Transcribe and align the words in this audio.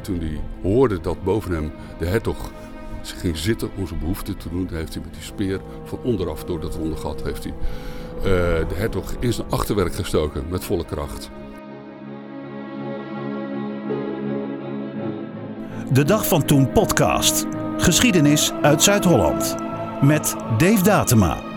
En 0.00 0.06
toen 0.06 0.20
hij 0.20 0.40
hoorde 0.62 1.00
dat 1.00 1.22
boven 1.24 1.52
hem 1.52 1.72
de 1.98 2.06
hertog 2.06 2.50
ging 3.02 3.36
zitten 3.36 3.70
om 3.76 3.86
zijn 3.86 3.98
behoefte 4.00 4.36
te 4.36 4.48
doen, 4.48 4.68
heeft 4.72 4.94
hij 4.94 5.02
met 5.02 5.14
die 5.14 5.22
speer 5.22 5.60
van 5.84 5.98
onderaf 6.02 6.44
door 6.44 6.60
dat 6.60 6.74
ronde 6.74 6.96
gat 6.96 7.22
heeft 7.22 7.44
hij, 7.44 7.52
uh, 8.16 8.24
de 8.68 8.74
hertog 8.74 9.14
in 9.18 9.32
zijn 9.32 9.50
achterwerk 9.50 9.94
gestoken 9.94 10.44
met 10.48 10.64
volle 10.64 10.84
kracht. 10.84 11.30
De 15.92 16.04
Dag 16.04 16.26
van 16.26 16.44
Toen 16.44 16.72
podcast. 16.72 17.46
Geschiedenis 17.76 18.52
uit 18.62 18.82
Zuid-Holland. 18.82 19.56
Met 20.02 20.36
Dave 20.58 20.82
Datema. 20.82 21.49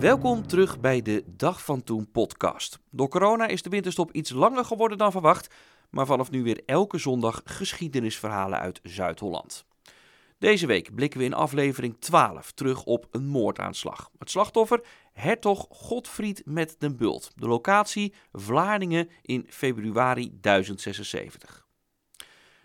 Welkom 0.00 0.46
terug 0.46 0.80
bij 0.80 1.02
de 1.02 1.24
Dag 1.26 1.64
van 1.64 1.82
Toen 1.82 2.10
podcast. 2.10 2.78
Door 2.90 3.08
corona 3.08 3.46
is 3.46 3.62
de 3.62 3.70
winterstop 3.70 4.12
iets 4.12 4.30
langer 4.30 4.64
geworden 4.64 4.98
dan 4.98 5.10
verwacht, 5.10 5.54
maar 5.90 6.06
vanaf 6.06 6.30
nu 6.30 6.42
weer 6.42 6.62
elke 6.66 6.98
zondag 6.98 7.40
geschiedenisverhalen 7.44 8.58
uit 8.58 8.80
Zuid-Holland. 8.82 9.64
Deze 10.38 10.66
week 10.66 10.94
blikken 10.94 11.18
we 11.18 11.24
in 11.24 11.34
aflevering 11.34 11.96
12 11.98 12.52
terug 12.52 12.84
op 12.84 13.06
een 13.10 13.26
moordaanslag. 13.26 14.10
Het 14.18 14.30
slachtoffer 14.30 14.80
hertog 15.12 15.66
Godfried 15.70 16.42
met 16.44 16.76
den 16.78 16.96
Bult. 16.96 17.32
De 17.34 17.48
locatie 17.48 18.14
Vlaardingen 18.32 19.10
in 19.22 19.46
februari 19.48 20.38
1076. 20.40 21.66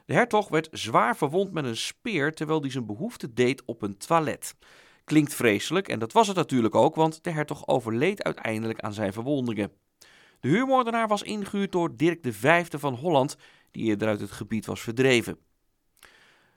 De 0.06 0.14
hertog 0.14 0.48
werd 0.48 0.68
zwaar 0.72 1.18
verwond 1.18 1.52
met 1.52 1.66
een 1.66 1.78
speer 1.78 2.34
terwijl 2.34 2.62
hij 2.62 2.72
zijn 2.72 2.86
behoefte 2.86 3.34
deed 3.34 3.66
op 3.66 3.82
een 3.82 3.98
toilet. 3.98 4.56
Klinkt 5.06 5.34
vreselijk 5.34 5.88
en 5.88 6.00
dat 6.00 6.12
was 6.12 6.28
het 6.28 6.36
natuurlijk 6.36 6.76
ook, 6.76 6.96
want 6.96 7.24
de 7.24 7.32
hertog 7.32 7.68
overleed 7.68 8.24
uiteindelijk 8.24 8.80
aan 8.80 8.94
zijn 8.94 9.14
verwondingen. 9.14 9.72
De 10.40 10.48
huurmoordenaar 10.48 11.08
was 11.08 11.22
ingehuurd 11.22 11.72
door 11.72 11.96
Dirk 11.96 12.20
V 12.30 12.66
van 12.70 12.94
Holland, 12.94 13.38
die 13.72 13.84
eerder 13.84 14.08
uit 14.08 14.20
het 14.20 14.32
gebied 14.32 14.66
was 14.66 14.82
verdreven. 14.82 15.38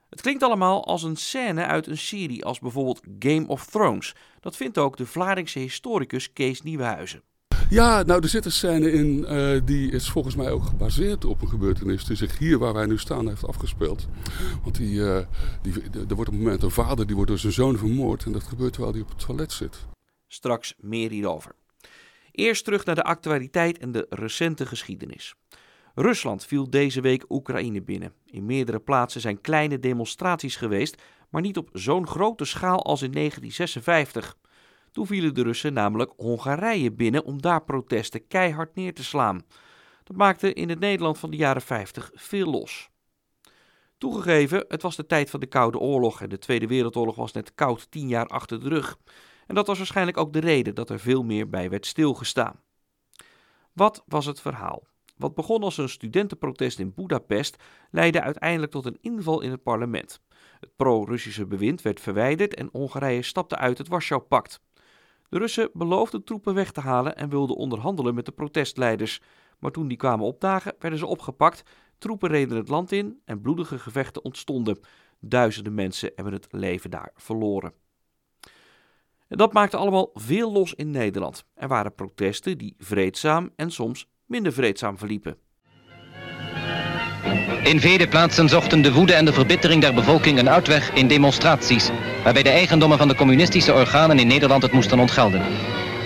Het 0.09 0.21
klinkt 0.21 0.43
allemaal 0.43 0.87
als 0.87 1.03
een 1.03 1.17
scène 1.17 1.65
uit 1.65 1.87
een 1.87 1.99
serie 1.99 2.45
als 2.45 2.59
bijvoorbeeld 2.59 3.01
Game 3.19 3.47
of 3.47 3.67
Thrones. 3.67 4.15
Dat 4.41 4.57
vindt 4.57 4.79
ook 4.79 4.97
de 4.97 5.07
Vlaardingse 5.07 5.59
historicus 5.59 6.33
Kees 6.33 6.63
Nieuwenhuizen. 6.63 7.23
Ja, 7.71 8.03
nou 8.03 8.23
er 8.23 8.29
zit 8.29 8.45
een 8.45 8.53
scène 8.53 8.93
in 8.93 9.27
uh, 9.29 9.61
die 9.65 9.91
is 9.91 10.11
volgens 10.11 10.35
mij 10.37 10.51
ook 10.51 10.65
gebaseerd 10.65 11.25
op 11.25 11.43
een 11.43 11.49
gebeurtenis 11.49 12.05
die 12.05 12.17
zich 12.17 12.39
hier 12.39 12.59
waar 12.59 12.73
wij 12.73 12.87
nu 12.87 12.99
staan 12.99 13.29
heeft 13.29 13.47
afgespeeld. 13.47 14.09
Want 14.63 14.77
die, 14.77 14.95
uh, 14.95 15.19
die, 15.63 15.73
er 16.09 16.15
wordt 16.15 16.31
op 16.31 16.35
een 16.37 16.43
moment 16.43 16.63
een 16.63 16.71
vader 16.71 17.07
die 17.07 17.15
wordt 17.15 17.31
door 17.31 17.41
zijn 17.41 17.53
zoon 17.53 17.79
vermoord 17.79 18.25
en 18.25 18.33
dat 18.33 18.43
gebeurt 18.43 18.73
terwijl 18.73 18.93
hij 18.93 19.03
op 19.03 19.09
het 19.09 19.19
toilet 19.19 19.53
zit. 19.53 19.87
Straks 20.27 20.75
meer 20.79 21.11
hierover. 21.11 21.55
Eerst 22.33 22.65
terug 22.65 22.85
naar 22.85 22.95
de 22.95 23.05
actualiteit 23.05 23.79
en 23.79 23.93
de 23.93 24.07
recente 24.11 24.67
geschiedenis. 24.67 25.35
Rusland 25.95 26.45
viel 26.45 26.71
deze 26.71 27.01
week 27.01 27.25
Oekraïne 27.29 27.83
binnen. 27.83 28.13
In 28.25 28.47
meerdere 28.47 28.79
plaatsen 28.81 29.21
zijn 29.21 29.41
kleine 29.41 29.79
demonstraties 29.79 30.57
geweest, 30.57 31.03
maar 31.31 31.43
niet 31.43 31.57
op 31.57 31.69
zo'n 31.73 32.07
grote 32.07 32.45
schaal 32.45 32.85
als 32.85 33.03
in 33.03 33.13
1956. 33.13 34.37
Toen 34.99 35.07
vielen 35.07 35.35
de 35.35 35.43
Russen 35.43 35.73
namelijk 35.73 36.13
Hongarije 36.17 36.93
binnen 36.93 37.25
om 37.25 37.43
daar 37.43 37.65
protesten 37.65 38.27
keihard 38.27 38.75
neer 38.75 38.95
te 38.95 39.05
slaan. 39.05 39.43
Dat 40.05 40.17
maakte 40.17 40.53
in 40.53 40.69
het 40.69 40.79
Nederland 40.79 41.19
van 41.19 41.31
de 41.31 41.37
jaren 41.37 41.63
50 41.63 42.11
veel 42.15 42.51
los. 42.51 42.91
Toegegeven, 43.99 44.65
het 44.69 44.83
was 44.83 44.97
de 44.97 45.07
tijd 45.07 45.31
van 45.31 45.41
de 45.41 45.47
Koude 45.47 45.79
Oorlog 45.79 46.21
en 46.21 46.29
de 46.29 46.39
Tweede 46.39 46.67
Wereldoorlog 46.67 47.17
was 47.17 47.33
net 47.33 47.55
koud 47.55 47.91
tien 47.91 48.09
jaar 48.09 48.27
achter 48.27 48.61
de 48.61 48.69
rug. 48.69 48.99
En 49.47 49.55
dat 49.55 49.67
was 49.67 49.77
waarschijnlijk 49.79 50.17
ook 50.17 50.33
de 50.33 50.39
reden 50.39 50.75
dat 50.75 50.91
er 50.91 51.01
veel 51.01 51.23
meer 51.23 51.49
bij 51.49 51.71
werd 51.71 51.87
stilgestaan. 51.87 52.61
Wat 53.73 54.03
was 54.07 54.27
het 54.27 54.41
verhaal? 54.41 54.87
Wat 55.17 55.35
begon 55.35 55.63
als 55.63 55.77
een 55.77 55.89
studentenprotest 55.89 56.79
in 56.79 56.95
Budapest 56.95 57.57
leidde 57.91 58.23
uiteindelijk 58.23 58.73
tot 58.73 58.87
een 58.87 58.99
inval 59.01 59.41
in 59.41 59.51
het 59.51 59.63
parlement. 59.63 60.21
Het 60.61 60.77
pro-Russische 60.77 61.47
bewind 61.47 61.83
werd 61.83 62.01
verwijderd 62.01 62.55
en 62.55 62.69
Hongarije 62.73 63.23
stapte 63.23 63.57
uit 63.57 63.79
het 63.79 63.89
Warschau-pact. 63.89 64.67
De 65.29 65.39
Russen 65.39 65.71
beloofden 65.73 66.25
troepen 66.25 66.55
weg 66.55 66.73
te 66.73 66.81
halen 66.81 67.17
en 67.17 67.29
wilden 67.29 67.57
onderhandelen 67.57 68.15
met 68.15 68.27
de 68.27 68.33
protestleiders. 68.33 69.21
Maar 69.59 69.71
toen 69.71 69.89
die 69.89 69.97
kwamen 69.97 70.27
opdagen, 70.27 70.75
werden 70.79 70.99
ze 70.99 71.07
opgepakt, 71.07 71.63
troepen 71.99 72.29
reden 72.29 72.57
het 72.57 72.69
land 72.69 72.93
in 72.93 73.21
en 73.25 73.41
bloedige 73.41 73.79
gevechten 73.79 74.25
ontstonden. 74.25 74.79
Duizenden 75.21 75.75
mensen 75.75 76.13
hebben 76.15 76.33
het 76.33 76.47
leven 76.51 76.91
daar 76.91 77.11
verloren. 77.15 77.73
En 79.29 79.37
dat 79.37 79.53
maakte 79.53 79.77
allemaal 79.77 80.11
veel 80.15 80.53
los 80.53 80.75
in 80.75 80.91
Nederland. 80.91 81.45
Er 81.55 81.69
waren 81.69 81.95
protesten 81.95 82.59
die 82.59 82.75
vreedzaam 82.79 83.51
en 83.57 83.71
soms 83.71 84.09
minder 84.27 84.53
vreedzaam 84.53 84.99
verliepen. 84.99 85.39
In 87.63 87.81
vele 87.81 88.09
plaatsen 88.09 88.49
zochten 88.49 88.83
de 88.83 88.93
woede 88.93 89.13
en 89.15 89.25
de 89.25 89.33
verbittering 89.33 89.83
der 89.83 89.95
bevolking 89.95 90.39
een 90.39 90.51
uitweg 90.51 90.91
in 90.95 91.09
demonstraties, 91.09 91.91
waarbij 92.25 92.43
de 92.43 92.51
eigendommen 92.51 92.99
van 92.99 93.09
de 93.09 93.15
communistische 93.15 93.75
organen 93.75 94.19
in 94.19 94.27
Nederland 94.27 94.63
het 94.63 94.73
moesten 94.73 94.99
ontgelden. 94.99 95.43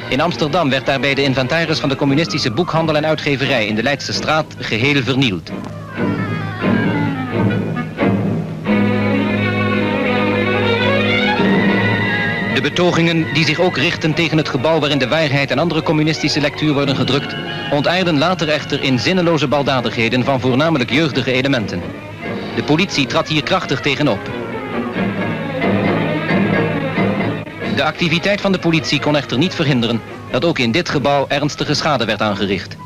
In 0.09 0.21
Amsterdam 0.21 0.71
werd 0.71 0.87
daarbij 0.87 1.15
de 1.15 1.23
inventaris 1.23 1.79
van 1.79 1.89
de 1.89 1.97
communistische 1.97 2.51
boekhandel 2.51 2.97
en 2.97 3.07
uitgeverij 3.07 3.67
in 3.67 3.75
de 3.75 3.83
Leidse 3.83 4.13
straat 4.13 4.55
geheel 4.59 5.03
vernield. 5.03 5.51
Betogingen 12.63 13.35
die 13.35 13.45
zich 13.45 13.61
ook 13.61 13.77
richten 13.77 14.15
tegen 14.15 14.37
het 14.37 14.49
gebouw 14.49 14.79
waarin 14.79 14.99
de 14.99 15.09
waarheid 15.09 15.51
en 15.51 15.59
andere 15.59 15.83
communistische 15.83 16.41
lectuur 16.41 16.73
worden 16.73 16.97
gedrukt, 16.97 17.35
ontaarden 17.71 18.19
later 18.19 18.49
echter 18.49 18.83
in 18.83 18.99
zinneloze 18.99 19.49
baldadigheden 19.49 20.25
van 20.25 20.41
voornamelijk 20.41 20.91
jeugdige 20.91 21.33
elementen. 21.33 21.83
De 22.57 22.63
politie 22.63 23.07
trad 23.07 23.29
hier 23.29 23.43
krachtig 23.43 23.81
tegenop. 23.81 24.31
De 27.77 27.85
activiteit 27.85 28.41
van 28.41 28.53
de 28.53 28.59
politie 28.59 29.01
kon 29.01 29.17
echter 29.17 29.39
niet 29.39 29.55
verhinderen 29.55 30.01
dat 30.31 30.45
ook 30.45 30.59
in 30.59 30.73
dit 30.73 30.89
gebouw 30.89 31.25
ernstige 31.29 31.75
schade 31.75 32.05
werd 32.05 32.21
aangericht. 32.21 32.77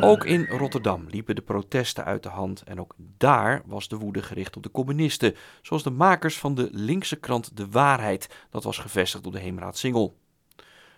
Ook 0.00 0.24
in 0.24 0.46
Rotterdam 0.46 1.06
liepen 1.08 1.34
de 1.34 1.42
protesten 1.42 2.04
uit 2.04 2.22
de 2.22 2.28
hand 2.28 2.62
en 2.62 2.80
ook 2.80 2.94
daar 3.16 3.62
was 3.66 3.88
de 3.88 3.96
woede 3.96 4.22
gericht 4.22 4.56
op 4.56 4.62
de 4.62 4.70
communisten, 4.70 5.34
zoals 5.62 5.82
de 5.82 5.90
makers 5.90 6.38
van 6.38 6.54
de 6.54 6.68
linkse 6.72 7.16
krant 7.16 7.56
De 7.56 7.68
Waarheid, 7.68 8.28
dat 8.50 8.64
was 8.64 8.78
gevestigd 8.78 9.26
op 9.26 9.32
de 9.32 9.38
Heemraad 9.38 9.78
Singel. 9.78 10.16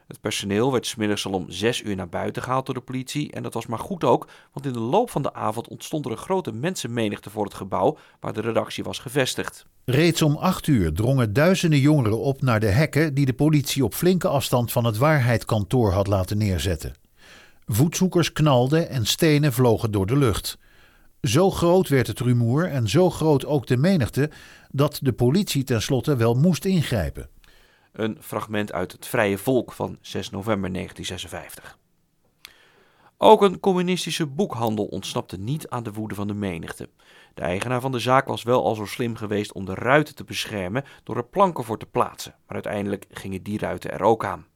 Het 0.06 0.20
personeel 0.20 0.72
werd 0.72 0.86
smiddags 0.86 1.26
al 1.26 1.32
om 1.32 1.50
zes 1.50 1.82
uur 1.82 1.96
naar 1.96 2.08
buiten 2.08 2.42
gehaald 2.42 2.66
door 2.66 2.74
de 2.74 2.80
politie 2.80 3.32
en 3.32 3.42
dat 3.42 3.54
was 3.54 3.66
maar 3.66 3.78
goed 3.78 4.04
ook, 4.04 4.28
want 4.52 4.66
in 4.66 4.72
de 4.72 4.78
loop 4.78 5.10
van 5.10 5.22
de 5.22 5.34
avond 5.34 5.68
ontstond 5.68 6.04
er 6.04 6.10
een 6.10 6.16
grote 6.16 6.52
mensenmenigte 6.52 7.30
voor 7.30 7.44
het 7.44 7.54
gebouw 7.54 7.98
waar 8.20 8.32
de 8.32 8.40
redactie 8.40 8.84
was 8.84 8.98
gevestigd. 8.98 9.66
Reeds 9.84 10.22
om 10.22 10.36
acht 10.36 10.66
uur 10.66 10.92
drongen 10.92 11.32
duizenden 11.32 11.78
jongeren 11.78 12.18
op 12.18 12.42
naar 12.42 12.60
de 12.60 12.66
hekken 12.66 13.14
die 13.14 13.26
de 13.26 13.32
politie 13.32 13.84
op 13.84 13.94
flinke 13.94 14.28
afstand 14.28 14.72
van 14.72 14.84
het 14.84 14.96
waarheidkantoor 14.96 15.92
had 15.92 16.06
laten 16.06 16.38
neerzetten. 16.38 16.99
Voetzoekers 17.72 18.32
knalden 18.32 18.88
en 18.88 19.06
stenen 19.06 19.52
vlogen 19.52 19.90
door 19.90 20.06
de 20.06 20.16
lucht. 20.16 20.58
Zo 21.22 21.50
groot 21.50 21.88
werd 21.88 22.06
het 22.06 22.20
rumoer 22.20 22.64
en 22.64 22.88
zo 22.88 23.10
groot 23.10 23.46
ook 23.46 23.66
de 23.66 23.76
menigte 23.76 24.30
dat 24.70 24.98
de 25.02 25.12
politie 25.12 25.64
tenslotte 25.64 26.16
wel 26.16 26.34
moest 26.34 26.64
ingrijpen. 26.64 27.28
Een 27.92 28.16
fragment 28.20 28.72
uit 28.72 28.92
het 28.92 29.06
Vrije 29.06 29.38
Volk 29.38 29.72
van 29.72 29.98
6 30.00 30.30
november 30.30 30.72
1956. 30.72 31.78
Ook 33.18 33.42
een 33.42 33.60
communistische 33.60 34.26
boekhandel 34.26 34.84
ontsnapte 34.84 35.36
niet 35.36 35.68
aan 35.68 35.82
de 35.82 35.92
woede 35.92 36.14
van 36.14 36.26
de 36.26 36.34
menigte. 36.34 36.88
De 37.34 37.42
eigenaar 37.42 37.80
van 37.80 37.92
de 37.92 37.98
zaak 37.98 38.26
was 38.26 38.42
wel 38.42 38.64
al 38.64 38.74
zo 38.74 38.84
slim 38.84 39.16
geweest 39.16 39.52
om 39.52 39.64
de 39.64 39.74
ruiten 39.74 40.14
te 40.14 40.24
beschermen 40.24 40.84
door 41.04 41.16
er 41.16 41.24
planken 41.24 41.64
voor 41.64 41.78
te 41.78 41.86
plaatsen, 41.86 42.34
maar 42.46 42.54
uiteindelijk 42.54 43.06
gingen 43.10 43.42
die 43.42 43.58
ruiten 43.58 43.90
er 43.90 44.02
ook 44.02 44.24
aan. 44.24 44.49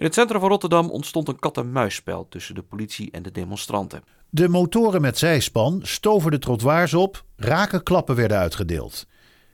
In 0.00 0.06
het 0.06 0.14
centrum 0.14 0.40
van 0.40 0.48
Rotterdam 0.48 0.90
ontstond 0.90 1.28
een 1.28 1.38
kat-en-muisspel 1.38 2.28
tussen 2.28 2.54
de 2.54 2.62
politie 2.62 3.10
en 3.10 3.22
de 3.22 3.30
demonstranten. 3.30 4.02
De 4.30 4.48
motoren 4.48 5.00
met 5.00 5.18
zijspan 5.18 5.80
stoven 5.82 6.30
de 6.30 6.38
trottoirs 6.38 6.94
op, 6.94 7.24
rakenklappen 7.36 8.14
werden 8.14 8.38
uitgedeeld. 8.38 9.06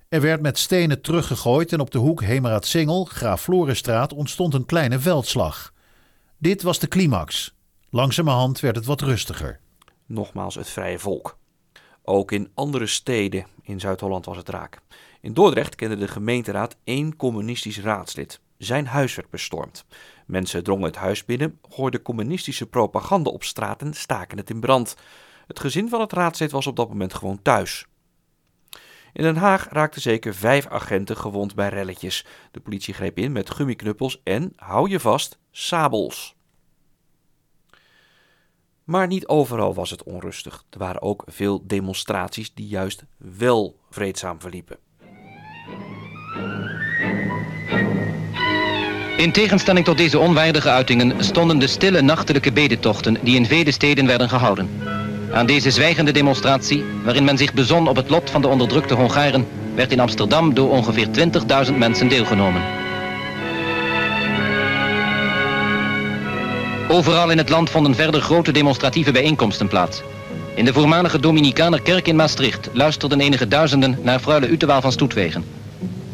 Er 0.08 0.20
werd 0.20 0.40
met 0.40 0.58
stenen 0.58 1.00
teruggegooid 1.00 1.72
en 1.72 1.80
op 1.80 1.90
de 1.90 1.98
hoek 1.98 2.22
Hemeraad-Singel, 2.22 3.04
Graaf 3.04 3.42
Florenstraat 3.42 4.12
ontstond 4.12 4.54
een 4.54 4.66
kleine 4.66 4.98
veldslag. 4.98 5.72
Dit 6.38 6.62
was 6.62 6.78
de 6.78 6.88
climax. 6.88 7.54
Langzamerhand 7.90 8.60
werd 8.60 8.76
het 8.76 8.86
wat 8.86 9.00
rustiger. 9.00 9.60
Nogmaals 10.06 10.54
het 10.54 10.68
vrije 10.68 10.98
volk. 10.98 11.38
Ook 12.02 12.32
in 12.32 12.50
andere 12.54 12.86
steden 12.86 13.46
in 13.62 13.80
Zuid-Holland 13.80 14.24
was 14.24 14.36
het 14.36 14.48
raak. 14.48 14.78
In 15.20 15.34
Dordrecht 15.34 15.74
kende 15.74 15.96
de 15.96 16.08
gemeenteraad 16.08 16.76
één 16.84 17.16
communistisch 17.16 17.80
raadslid. 17.80 18.40
Zijn 18.58 18.86
huis 18.86 19.14
werd 19.14 19.30
bestormd. 19.30 19.84
Mensen 20.26 20.64
drongen 20.64 20.84
het 20.84 20.96
huis 20.96 21.24
binnen, 21.24 21.58
gooiden 21.68 22.02
communistische 22.02 22.66
propaganda 22.66 23.30
op 23.30 23.44
straat 23.44 23.82
en 23.82 23.94
staken 23.94 24.38
het 24.38 24.50
in 24.50 24.60
brand. 24.60 24.96
Het 25.46 25.60
gezin 25.60 25.88
van 25.88 26.00
het 26.00 26.12
raadslid 26.12 26.50
was 26.50 26.66
op 26.66 26.76
dat 26.76 26.88
moment 26.88 27.14
gewoon 27.14 27.42
thuis. 27.42 27.86
In 29.12 29.22
Den 29.22 29.36
Haag 29.36 29.68
raakten 29.68 30.00
zeker 30.00 30.34
vijf 30.34 30.66
agenten 30.66 31.16
gewond 31.16 31.54
bij 31.54 31.68
relletjes. 31.68 32.26
De 32.50 32.60
politie 32.60 32.94
greep 32.94 33.18
in 33.18 33.32
met 33.32 33.50
gummiknuppels 33.50 34.20
en, 34.24 34.52
hou 34.56 34.90
je 34.90 35.00
vast, 35.00 35.38
sabels. 35.50 36.36
Maar 38.84 39.06
niet 39.06 39.26
overal 39.26 39.74
was 39.74 39.90
het 39.90 40.02
onrustig. 40.02 40.64
Er 40.70 40.78
waren 40.78 41.02
ook 41.02 41.24
veel 41.26 41.66
demonstraties 41.66 42.54
die 42.54 42.66
juist 42.66 43.04
wel 43.16 43.80
vreedzaam 43.90 44.40
verliepen. 44.40 44.78
In 49.16 49.32
tegenstelling 49.32 49.84
tot 49.84 49.96
deze 49.96 50.18
onwaardige 50.18 50.70
uitingen 50.70 51.24
stonden 51.24 51.58
de 51.58 51.66
stille 51.66 52.00
nachtelijke 52.00 52.52
bedentochten 52.52 53.16
die 53.22 53.36
in 53.36 53.46
vele 53.46 53.70
steden 53.70 54.06
werden 54.06 54.28
gehouden. 54.28 54.68
Aan 55.32 55.46
deze 55.46 55.70
zwijgende 55.70 56.12
demonstratie, 56.12 56.84
waarin 57.04 57.24
men 57.24 57.38
zich 57.38 57.54
bezon 57.54 57.88
op 57.88 57.96
het 57.96 58.10
lot 58.10 58.30
van 58.30 58.40
de 58.40 58.48
onderdrukte 58.48 58.94
Hongaren, 58.94 59.46
werd 59.74 59.92
in 59.92 60.00
Amsterdam 60.00 60.54
door 60.54 60.70
ongeveer 60.70 61.06
20.000 61.68 61.76
mensen 61.76 62.08
deelgenomen. 62.08 62.62
Overal 66.88 67.30
in 67.30 67.38
het 67.38 67.48
land 67.48 67.70
vonden 67.70 67.94
verder 67.94 68.20
grote 68.20 68.52
demonstratieve 68.52 69.12
bijeenkomsten 69.12 69.68
plaats. 69.68 70.02
In 70.54 70.64
de 70.64 70.72
voormalige 70.72 71.20
Dominicanerkerk 71.20 72.08
in 72.08 72.16
Maastricht 72.16 72.68
luisterden 72.72 73.20
enige 73.20 73.48
duizenden 73.48 73.98
naar 74.02 74.20
Freule 74.20 74.48
Utewaal 74.48 74.80
van 74.80 74.92
Stoetwegen. 74.92 75.44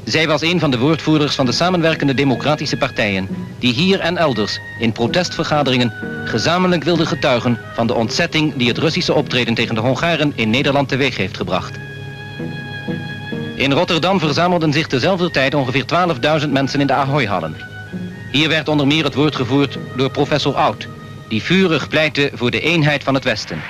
Zij 0.05 0.27
was 0.27 0.43
een 0.43 0.61
van 0.61 0.71
de 0.71 0.79
woordvoerders 0.79 1.35
van 1.35 1.47
de 1.47 1.53
samenwerkende 1.53 2.15
democratische 2.15 2.77
partijen... 2.77 3.29
die 3.59 3.73
hier 3.73 4.01
en 4.01 4.17
elders 4.17 4.59
in 4.79 4.93
protestvergaderingen 4.93 5.93
gezamenlijk 6.25 6.85
wilden 6.85 7.07
getuigen... 7.07 7.59
van 7.75 7.87
de 7.87 7.95
ontzetting 7.95 8.55
die 8.57 8.69
het 8.69 8.79
Russische 8.79 9.15
optreden 9.15 9.55
tegen 9.55 9.75
de 9.75 9.81
Hongaren 9.81 10.33
in 10.35 10.51
Nederland 10.51 10.89
teweeg 10.89 11.17
heeft 11.17 11.37
gebracht. 11.37 11.79
In 13.57 13.73
Rotterdam 13.73 14.19
verzamelden 14.19 14.73
zich 14.73 14.87
tezelfde 14.87 15.31
tijd 15.31 15.55
ongeveer 15.55 15.85
12.000 16.43 16.49
mensen 16.49 16.81
in 16.81 16.87
de 16.87 16.93
Ahoy-hallen. 16.93 17.57
Hier 18.31 18.49
werd 18.49 18.69
onder 18.69 18.87
meer 18.87 19.05
het 19.05 19.15
woord 19.15 19.37
gevoerd 19.37 19.79
door 19.97 20.11
professor 20.11 20.55
Oud... 20.55 20.89
die 21.29 21.43
vurig 21.43 21.89
pleitte 21.89 22.31
voor 22.35 22.51
de 22.51 22.61
eenheid 22.61 23.03
van 23.03 23.15
het 23.15 23.25
Westen. 23.25 23.63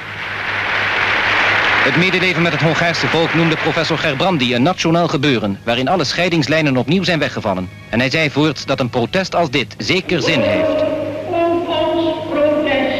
Het 1.82 1.96
medeleven 1.96 2.42
met 2.42 2.52
het 2.52 2.62
Hongaarse 2.62 3.06
volk 3.06 3.34
noemde 3.34 3.56
professor 3.56 3.98
Gerbrandi 3.98 4.54
een 4.54 4.62
nationaal 4.62 5.08
gebeuren... 5.08 5.58
waarin 5.64 5.88
alle 5.88 6.04
scheidingslijnen 6.04 6.76
opnieuw 6.76 7.02
zijn 7.02 7.18
weggevallen. 7.18 7.68
En 7.90 7.98
hij 7.98 8.10
zei 8.10 8.30
voorts 8.30 8.64
dat 8.64 8.80
een 8.80 8.90
protest 8.90 9.34
als 9.34 9.50
dit 9.50 9.74
zeker 9.78 10.22
zin 10.22 10.40
heeft. 10.40 10.82
Om 11.26 11.66
ons 11.66 12.28
protest, 12.30 12.98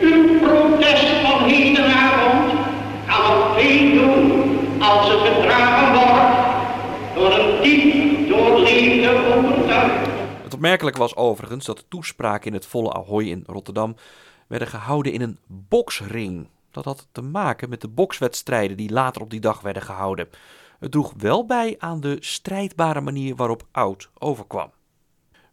uw 0.00 0.38
protest 0.38 1.06
van 1.22 1.48
hedenavond, 1.48 2.52
kan 3.06 3.54
veel 3.54 3.92
doen 3.94 4.82
als 4.82 5.08
het 5.08 5.20
gedragen 5.20 5.92
wordt 5.92 7.14
door 7.14 7.38
een 7.38 7.62
diep 7.62 8.28
doorleefde 8.28 9.34
overtuiging. 9.34 10.12
Het 10.42 10.54
opmerkelijke 10.54 10.98
was 10.98 11.16
overigens 11.16 11.64
dat 11.64 11.76
de 11.76 11.84
toespraken 11.88 12.46
in 12.46 12.54
het 12.54 12.66
volle 12.66 12.92
Ahoy 12.92 13.24
in 13.24 13.44
Rotterdam 13.46 13.96
werden 14.48 14.68
gehouden 14.68 15.12
in 15.12 15.20
een 15.20 15.38
boksring. 15.46 16.48
Dat 16.76 16.84
had 16.84 17.08
te 17.12 17.22
maken 17.22 17.68
met 17.68 17.80
de 17.80 17.88
bokswedstrijden 17.88 18.76
die 18.76 18.90
later 18.90 19.22
op 19.22 19.30
die 19.30 19.40
dag 19.40 19.60
werden 19.60 19.82
gehouden. 19.82 20.28
Het 20.78 20.90
droeg 20.90 21.12
wel 21.16 21.46
bij 21.46 21.74
aan 21.78 22.00
de 22.00 22.16
strijdbare 22.20 23.00
manier 23.00 23.36
waarop 23.36 23.66
Oud 23.72 24.10
overkwam. 24.18 24.70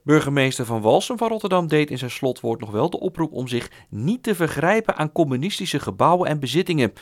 Burgemeester 0.02 0.66
van 0.66 0.82
Walsum 0.82 1.18
van 1.18 1.28
Rotterdam 1.28 1.68
deed 1.68 1.92
in 1.92 1.98
zijn 1.98 2.12
slotwoord 2.12 2.60
nog 2.60 2.72
wel 2.72 2.90
de 2.90 3.00
oproep 3.00 3.34
om 3.34 3.48
zich 3.48 3.72
niet 3.90 4.24
te 4.24 4.36
vergrijpen 4.36 4.96
aan 4.96 5.12
communistische 5.12 5.80
gebouwen 5.80 6.30
en 6.30 6.40
bezittingen. 6.40 6.94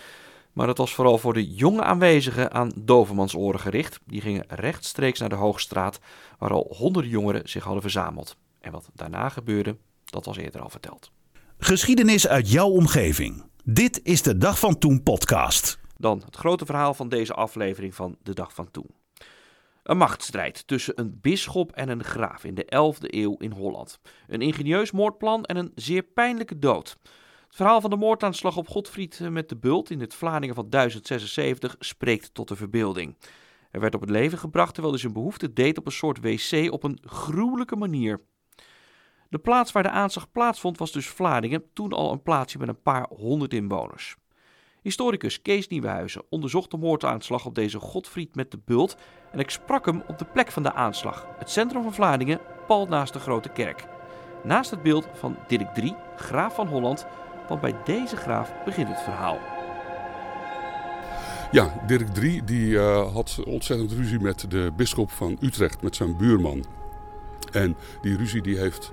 Maar 0.54 0.68
dat 0.68 0.78
was 0.78 0.94
vooral 0.94 1.18
voor 1.18 1.34
de 1.34 1.54
jonge 1.54 1.84
aanwezigen 1.84 2.52
aan 2.52 2.72
dovermansoren 2.76 3.60
gericht. 3.60 4.00
Die 4.06 4.22
gingen 4.22 4.46
rechtstreeks 4.48 5.20
naar 5.20 5.30
de 5.30 5.36
Hoogstraat, 5.36 6.00
waar 6.38 6.52
al 6.52 6.74
honderden 6.78 7.12
jongeren 7.12 7.50
zich 7.50 7.64
hadden 7.64 7.82
verzameld. 7.82 8.38
En 8.60 8.72
wat 8.72 8.90
daarna 8.94 9.30
gebeurde, 9.30 9.78
dat 10.06 10.26
was 10.26 10.38
eerder 10.38 10.62
al 10.62 10.70
verteld. 10.70 11.12
Geschiedenis 11.64 12.28
uit 12.28 12.52
jouw 12.52 12.70
omgeving. 12.70 13.44
Dit 13.64 14.00
is 14.04 14.22
de 14.22 14.38
Dag 14.38 14.60
van 14.60 14.78
Toen 14.78 15.04
podcast. 15.04 15.80
Dan 15.98 16.22
het 16.26 16.36
grote 16.36 16.66
verhaal 16.66 16.94
van 16.94 17.10
deze 17.10 17.34
aflevering 17.34 17.96
van 17.96 18.18
De 18.24 18.34
Dag 18.34 18.54
van 18.54 18.72
Toen. 18.72 18.90
Een 19.84 19.98
machtsstrijd 19.98 20.68
tussen 20.68 21.00
een 21.00 21.20
bisschop 21.22 21.72
en 21.72 21.90
een 21.90 22.04
graaf 22.04 22.44
in 22.44 22.56
de 22.56 22.66
11e 22.66 23.00
eeuw 23.00 23.36
in 23.38 23.52
Holland. 23.52 24.00
Een 24.28 24.42
ingenieus 24.42 24.92
moordplan 24.92 25.46
en 25.46 25.58
een 25.58 25.72
zeer 25.76 26.04
pijnlijke 26.04 26.60
dood. 26.60 26.98
Het 27.48 27.56
verhaal 27.56 27.82
van 27.82 27.90
de 27.90 27.96
moordaanslag 27.96 28.58
op 28.58 28.68
Godfried 28.68 29.20
met 29.20 29.50
de 29.50 29.58
Bult 29.58 29.90
in 29.90 30.00
het 30.00 30.14
Vlaanderen 30.14 30.56
van 30.56 30.70
1076 30.70 31.76
spreekt 31.80 32.34
tot 32.34 32.48
de 32.48 32.56
verbeelding. 32.56 33.18
Er 33.72 33.80
werd 33.80 33.96
op 33.96 34.02
het 34.02 34.10
leven 34.10 34.38
gebracht 34.38 34.74
terwijl 34.74 34.94
hij 34.94 35.02
zijn 35.02 35.14
behoefte 35.14 35.54
deed 35.54 35.78
op 35.78 35.86
een 35.86 35.92
soort 35.92 36.20
wc 36.20 36.72
op 36.72 36.84
een 36.84 37.00
gruwelijke 37.02 37.76
manier. 37.76 38.22
De 39.32 39.40
plaats 39.40 39.72
waar 39.72 39.84
de 39.84 39.90
aanslag 39.90 40.32
plaatsvond 40.32 40.78
was 40.78 40.92
dus 40.92 41.08
Vlaardingen, 41.08 41.64
toen 41.74 41.94
al 41.94 42.12
een 42.12 42.22
plaatsje 42.22 42.58
met 42.58 42.68
een 42.68 42.82
paar 42.82 43.08
honderd 43.10 43.54
inwoners. 43.54 44.16
Historicus 44.82 45.42
Kees 45.42 45.68
Nieuwenhuizen 45.68 46.24
onderzocht 46.30 46.72
de 46.72 46.78
moordaanslag 46.78 47.46
op 47.46 47.56
deze 47.56 47.80
Godfried 47.80 48.36
met 48.36 48.52
de 48.52 48.60
Bult 48.66 48.98
en 49.32 49.40
ik 49.40 49.50
sprak 49.50 49.86
hem 49.86 50.04
op 50.08 50.18
de 50.18 50.26
plek 50.26 50.52
van 50.52 50.64
de 50.64 50.74
aanslag, 50.74 51.28
het 51.38 51.50
centrum 51.50 51.84
van 51.84 51.94
Vlaardingen, 51.94 52.40
pal 52.68 52.88
naast 52.88 53.14
de 53.14 53.20
Grote 53.20 53.50
Kerk. 53.50 53.86
Naast 54.44 54.72
het 54.72 54.84
beeld 54.84 55.08
van 55.14 55.38
Dirk 55.48 55.78
III, 55.78 55.96
graaf 56.16 56.56
van 56.56 56.68
Holland, 56.68 57.06
want 57.48 57.62
bij 57.62 57.76
deze 57.84 58.16
graaf 58.16 58.54
begint 58.66 58.88
het 58.88 59.02
verhaal. 59.02 59.38
Ja, 61.52 61.84
Dirk 61.88 62.18
III 62.18 62.44
die, 62.46 62.68
uh, 62.68 63.14
had 63.14 63.40
ontzettend 63.46 63.92
ruzie 63.92 64.20
met 64.20 64.52
de 64.52 64.72
bisschop 64.76 65.12
van 65.12 65.38
Utrecht, 65.42 65.82
met 65.82 65.96
zijn 65.96 66.18
buurman. 66.18 66.81
En 67.52 67.76
die 68.02 68.18
ruzie 68.18 68.42
die 68.42 68.58
heeft 68.58 68.92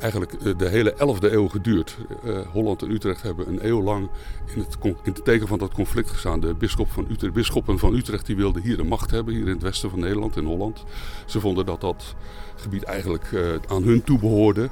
eigenlijk 0.00 0.32
eh, 0.32 0.52
de 0.56 0.68
hele 0.68 0.94
11e 0.94 1.32
eeuw 1.32 1.48
geduurd. 1.48 1.96
Uh, 2.24 2.38
Holland 2.52 2.82
en 2.82 2.90
Utrecht 2.90 3.22
hebben 3.22 3.48
een 3.48 3.66
eeuw 3.66 3.82
lang 3.82 4.08
in 4.54 4.58
het, 4.58 4.76
in 5.02 5.12
teken 5.12 5.48
van 5.48 5.58
dat 5.58 5.72
conflict 5.72 6.10
gestaan. 6.10 6.40
De 6.40 6.54
bisschop 6.54 6.90
van 6.90 7.06
Utrecht, 7.10 7.32
bisschoppen 7.32 7.78
van 7.78 7.94
Utrecht 7.94 8.26
die 8.26 8.36
wilden 8.36 8.62
hier 8.62 8.76
de 8.76 8.84
macht 8.84 9.10
hebben, 9.10 9.34
hier 9.34 9.42
in 9.42 9.52
het 9.52 9.62
westen 9.62 9.90
van 9.90 9.98
Nederland, 9.98 10.36
in 10.36 10.44
Holland. 10.44 10.84
Ze 11.26 11.40
vonden 11.40 11.66
dat 11.66 11.80
dat 11.80 12.14
gebied 12.56 12.82
eigenlijk 12.82 13.30
uh, 13.30 13.40
aan 13.66 13.82
hun 13.82 14.02
toebehoorde. 14.04 14.68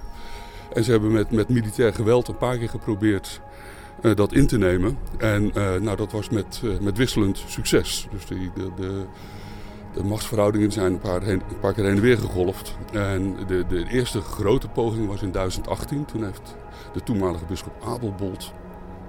En 0.73 0.85
ze 0.85 0.91
hebben 0.91 1.12
met, 1.12 1.31
met 1.31 1.49
militair 1.49 1.94
geweld 1.94 2.29
een 2.29 2.37
paar 2.37 2.59
keer 2.59 2.69
geprobeerd 2.69 3.41
dat 4.15 4.32
in 4.32 4.47
te 4.47 4.59
nemen. 4.59 4.99
En 5.19 5.50
nou, 5.55 5.97
dat 5.97 6.12
was 6.12 6.29
met, 6.29 6.62
met 6.81 6.97
wisselend 6.97 7.44
succes. 7.47 8.09
Dus 8.11 8.27
die, 8.27 8.50
de, 8.55 8.70
de 8.77 9.05
de 9.94 10.05
machtsverhoudingen 10.05 10.73
zijn 10.73 10.93
een 10.93 10.99
paar, 10.99 11.23
heen, 11.23 11.43
een 11.49 11.61
paar 11.61 11.73
keer 11.73 11.85
heen 11.85 11.96
en 11.96 12.00
weer 12.00 12.19
gegolfd. 12.19 12.76
En 12.93 13.37
de, 13.46 13.64
de 13.69 13.85
eerste 13.88 14.20
grote 14.20 14.69
poging 14.69 15.06
was 15.06 15.23
in 15.23 15.32
1018. 15.32 16.05
Toen 16.05 16.24
heeft 16.24 16.56
de 16.93 17.03
toenmalige 17.03 17.44
bisschop 17.44 17.82
Abelbold 17.84 18.53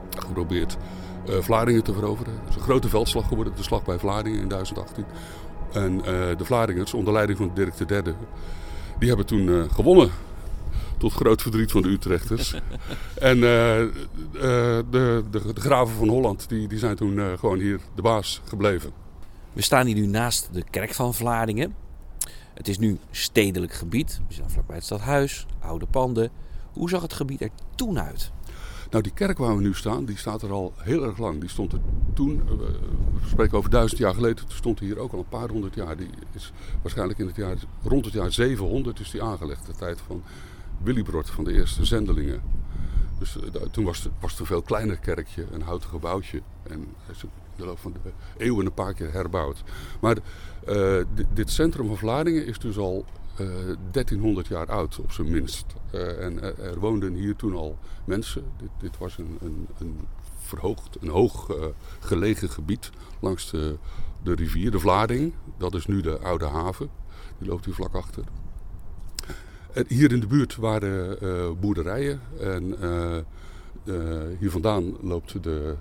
geprobeerd 0.10 0.77
uh, 1.30 1.36
Vlaardingen 1.39 1.84
te 1.84 1.94
veroveren. 1.94 2.34
Het 2.34 2.50
is 2.50 2.56
een 2.56 2.62
grote 2.62 2.89
veldslag 2.89 3.27
geworden, 3.27 3.54
de 3.56 3.63
slag 3.63 3.84
bij 3.84 4.00
Vlaardingen 4.00 4.39
in 4.39 4.48
1018. 4.48 5.06
En 5.74 5.94
uh, 5.94 6.04
de 6.38 6.46
Vlaardingers, 6.46 6.94
onder 6.94 7.13
leiding 7.13 7.38
van 7.38 7.51
Dirk 7.54 7.74
III, 7.89 8.01
die 9.00 9.08
hebben 9.08 9.25
toen 9.25 9.48
uh, 9.48 9.63
gewonnen. 9.72 10.10
Tot 10.98 11.13
groot 11.13 11.42
verdriet 11.42 11.72
van 11.72 11.82
de 11.82 11.88
Utrechters. 11.88 12.54
en 13.15 13.39
de, 13.39 13.92
de, 14.89 15.24
de, 15.32 15.42
graven 15.54 15.96
van 15.96 16.08
Holland 16.08 16.50
die, 16.50 16.68
die 16.68 16.80
zijn 16.80 16.96
toen 16.96 17.38
gewoon 17.39 17.60
hier 17.60 17.80
de 17.96 18.01
baas 18.01 18.42
gebleven. 18.48 19.05
We 19.56 19.62
staan 19.62 19.86
hier 19.86 19.96
nu 19.96 20.06
naast 20.06 20.50
de 20.52 20.64
kerk 20.70 20.94
van 20.94 21.14
Vlaardingen. 21.14 21.76
Het 22.54 22.68
is 22.68 22.78
nu 22.78 22.98
stedelijk 23.12 23.74
gebied. 23.74 24.20
We 24.28 24.34
zijn 24.34 24.50
vlakbij 24.50 24.76
het 24.76 24.86
stadhuis, 24.86 25.46
oude 25.60 25.86
panden. 25.86 26.30
Hoe 26.74 26.90
zag 26.90 27.02
het 27.02 27.14
gebied 27.14 27.42
er 27.42 27.50
toen 27.76 28.00
uit? 28.00 28.32
Nou, 28.90 29.04
die 29.04 29.14
kerk 29.14 29.38
waar 29.38 29.56
we 29.56 29.62
nu 29.62 29.74
staan, 29.74 30.06
die 30.06 30.18
staat 30.18 30.42
er 30.42 30.52
al 30.52 30.74
heel 30.78 31.04
erg 31.04 31.18
lang. 31.18 31.40
Die 31.40 31.50
stond 31.50 31.74
er 31.74 31.80
toen, 32.14 32.44
we 32.58 32.80
spreken 33.28 33.58
over 33.58 33.70
duizend 33.70 34.00
jaar 34.00 34.14
geleden, 34.14 34.46
stond 34.48 34.80
hier 34.80 34.98
ook 34.98 35.14
al 35.14 35.20
een 35.20 35.30
paar 35.30 35.50
honderd 35.50 35.76
jaar. 35.76 35.98
Die 35.98 36.10
is 36.32 36.52
waarschijnlijk 36.82 37.20
in 37.20 37.28
het 37.28 37.36
jaar, 37.36 37.58
rond 37.84 38.06
het 38.06 38.14
jaar 38.14 38.32
700 38.32 39.00
is 39.00 39.12
die 39.12 39.24
aangelegd. 39.24 39.66
De 39.66 39.74
tijd 39.74 40.02
van 40.08 40.24
Willibrord, 40.84 41.30
van 41.30 41.44
de 41.44 41.54
eerste 41.54 41.86
zendelingen. 41.86 42.42
Dus 43.20 43.36
uh, 43.36 43.62
toen 43.72 43.84
was 43.84 44.04
het, 44.04 44.14
was 44.20 44.40
een 44.40 44.46
veel 44.46 44.62
kleiner 44.62 44.98
kerkje, 44.98 45.46
een 45.52 45.62
houten 45.62 45.90
gebouwtje. 45.90 46.42
En 46.64 46.88
de 47.58 47.66
loop 47.66 47.80
van 47.80 47.94
de 47.94 48.12
eeuwen 48.38 48.66
een 48.66 48.74
paar 48.74 48.94
keer 48.94 49.14
herbouwd. 49.14 49.64
Maar 50.02 50.18
uh, 50.68 51.04
dit 51.34 51.50
centrum 51.50 51.88
van 51.88 51.98
Vlaardingen 51.98 52.46
is 52.46 52.60
dus 52.60 52.78
al 52.78 53.06
uh, 53.40 53.48
1300 53.92 54.48
jaar 54.48 54.68
oud, 54.68 55.00
op 55.00 55.12
zijn 55.12 55.32
minst. 55.32 55.66
Uh, 55.92 56.26
en 56.26 56.42
er, 56.42 56.80
woonden 56.80 57.14
hier 57.14 57.36
toen 57.36 57.56
al 57.56 57.78
mensen. 58.06 58.44
Dit, 58.58 58.70
dit 58.80 58.98
was 58.98 59.18
een, 59.18 59.38
een, 59.42 59.68
een, 59.78 60.00
verhoogd, 60.40 60.98
een 61.02 61.10
hoog 61.10 61.52
gelegen 62.00 62.50
gebied 62.50 62.90
langs 63.20 63.52
de, 63.52 63.78
de 64.24 64.36
rivier, 64.36 64.72
de 64.72 64.80
Vlaarding. 64.80 65.34
Dat 65.58 65.76
is 65.76 65.86
nu 65.86 66.02
de 66.02 66.20
oude 66.20 66.46
haven. 66.46 66.90
Die 67.38 67.48
loopt 67.48 67.66
hier 67.66 67.74
vlak 67.74 67.94
achter. 67.94 68.24
Hier 69.88 70.12
in 70.12 70.20
de 70.20 70.28
buurt 70.28 70.56
waren 70.56 71.60
boerderijen. 71.60 72.22
En 72.40 72.76
hier 74.40 74.52
vandaan 74.52 74.98
loopt 75.02 75.44
de, 75.44 75.76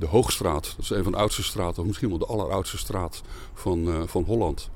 de 0.00 0.06
Hoogstraat. 0.06 0.62
Dat 0.76 0.84
is 0.84 0.90
een 0.90 1.02
van 1.02 1.12
de 1.12 1.18
oudste 1.18 1.42
straten, 1.42 1.80
of 1.82 1.86
misschien 1.86 2.08
wel 2.08 2.18
de 2.18 2.26
alleroudste 2.26 2.78
straat 2.78 3.22
van, 3.54 3.88
uh, 3.88 4.02
van 4.06 4.22
Holland. 4.24 4.70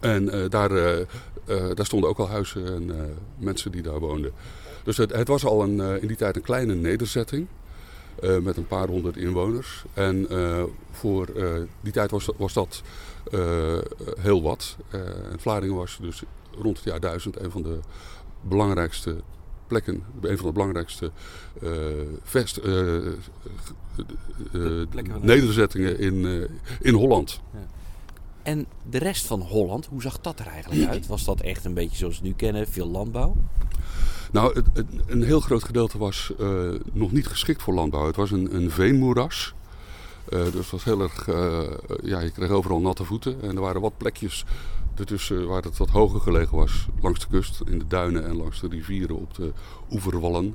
En 0.00 0.28
eh, 0.28 0.48
daar, 0.50 0.70
eh, 0.70 1.00
eh, 1.00 1.06
daar 1.74 1.86
stonden 1.86 2.10
ook 2.10 2.18
al 2.18 2.28
huizen 2.28 2.66
en 2.66 2.90
eh, 3.00 3.04
mensen 3.38 3.72
die 3.72 3.82
daar 3.82 3.98
woonden. 3.98 4.32
Dus 4.84 4.96
het, 4.96 5.12
het 5.12 5.28
was 5.28 5.44
al 5.44 5.62
een, 5.62 5.80
eh, 5.80 6.02
in 6.02 6.08
die 6.08 6.16
tijd 6.16 6.36
een 6.36 6.42
kleine 6.42 6.74
nederzetting. 6.74 7.46
eh, 8.22 8.38
met 8.38 8.56
een 8.56 8.66
paar 8.66 8.88
honderd 8.88 9.16
inwoners. 9.16 9.84
En 9.94 10.28
eh, 10.28 10.62
voor 10.90 11.26
eh, 11.26 11.54
die 11.80 11.92
tijd 11.92 12.10
was, 12.10 12.28
was 12.36 12.52
dat 12.52 12.82
eh, 13.30 13.78
heel 14.20 14.42
wat. 14.42 14.76
Eh, 14.90 15.00
en 15.32 15.40
Vlaardingen 15.40 15.76
was 15.76 15.98
dus 16.00 16.22
rond 16.58 16.76
het 16.76 16.84
jaar 16.86 17.00
1000 17.00 17.40
een 17.40 17.50
van 17.50 17.62
de 17.62 17.78
belangrijkste 18.40 19.16
plekken, 19.72 20.02
een 20.20 20.36
van 20.36 20.46
de 20.46 20.52
belangrijkste 20.52 21.10
eh, 21.62 21.70
vest, 22.22 22.56
eh, 22.56 22.96
eh, 23.06 23.12
plekken 24.90 25.14
nederzettingen 25.20 25.98
in, 25.98 26.48
in 26.80 26.94
Holland. 26.94 27.40
En 28.42 28.66
de 28.90 28.98
rest 28.98 29.26
van 29.26 29.40
Holland, 29.40 29.86
hoe 29.86 30.02
zag 30.02 30.20
dat 30.20 30.38
er 30.40 30.46
eigenlijk 30.46 30.90
uit? 30.90 31.06
Was 31.06 31.24
dat 31.24 31.40
echt 31.40 31.64
een 31.64 31.74
beetje 31.74 31.96
zoals 31.96 32.20
we 32.20 32.26
het 32.26 32.28
nu 32.30 32.46
kennen, 32.46 32.68
veel 32.68 32.88
landbouw? 32.88 33.36
Nou, 34.32 34.54
het, 34.54 34.66
het- 34.72 34.86
een 35.06 35.22
heel 35.22 35.40
groot 35.40 35.64
gedeelte 35.64 35.98
was 35.98 36.32
nog 36.92 37.12
niet 37.12 37.26
geschikt 37.26 37.62
voor 37.62 37.74
landbouw. 37.74 38.06
Het 38.06 38.16
was 38.16 38.30
een, 38.30 38.54
een 38.54 38.70
veenmoeras. 38.70 39.54
Dus 40.28 40.54
het 40.54 40.70
was 40.70 40.84
heel 40.84 41.00
erg, 41.00 41.26
ja, 42.02 42.20
je 42.20 42.30
kreeg 42.30 42.50
overal 42.50 42.80
natte 42.80 43.04
voeten. 43.04 43.42
En 43.42 43.54
er 43.56 43.60
waren 43.60 43.80
wat 43.80 43.96
plekjes 43.96 44.44
ertussen 44.96 45.46
waar 45.46 45.62
het 45.62 45.76
wat 45.76 45.90
hoger 45.90 46.20
gelegen 46.20 46.56
was. 46.56 46.86
Langs 47.00 47.20
de 47.20 47.26
kust, 47.30 47.60
in 47.64 47.78
de 47.78 47.86
duinen 47.86 48.26
en 48.26 48.36
langs 48.36 48.60
de 48.60 48.68
rivieren 48.68 49.16
op 49.16 49.34
de 49.34 49.52
oeverwallen. 49.90 50.54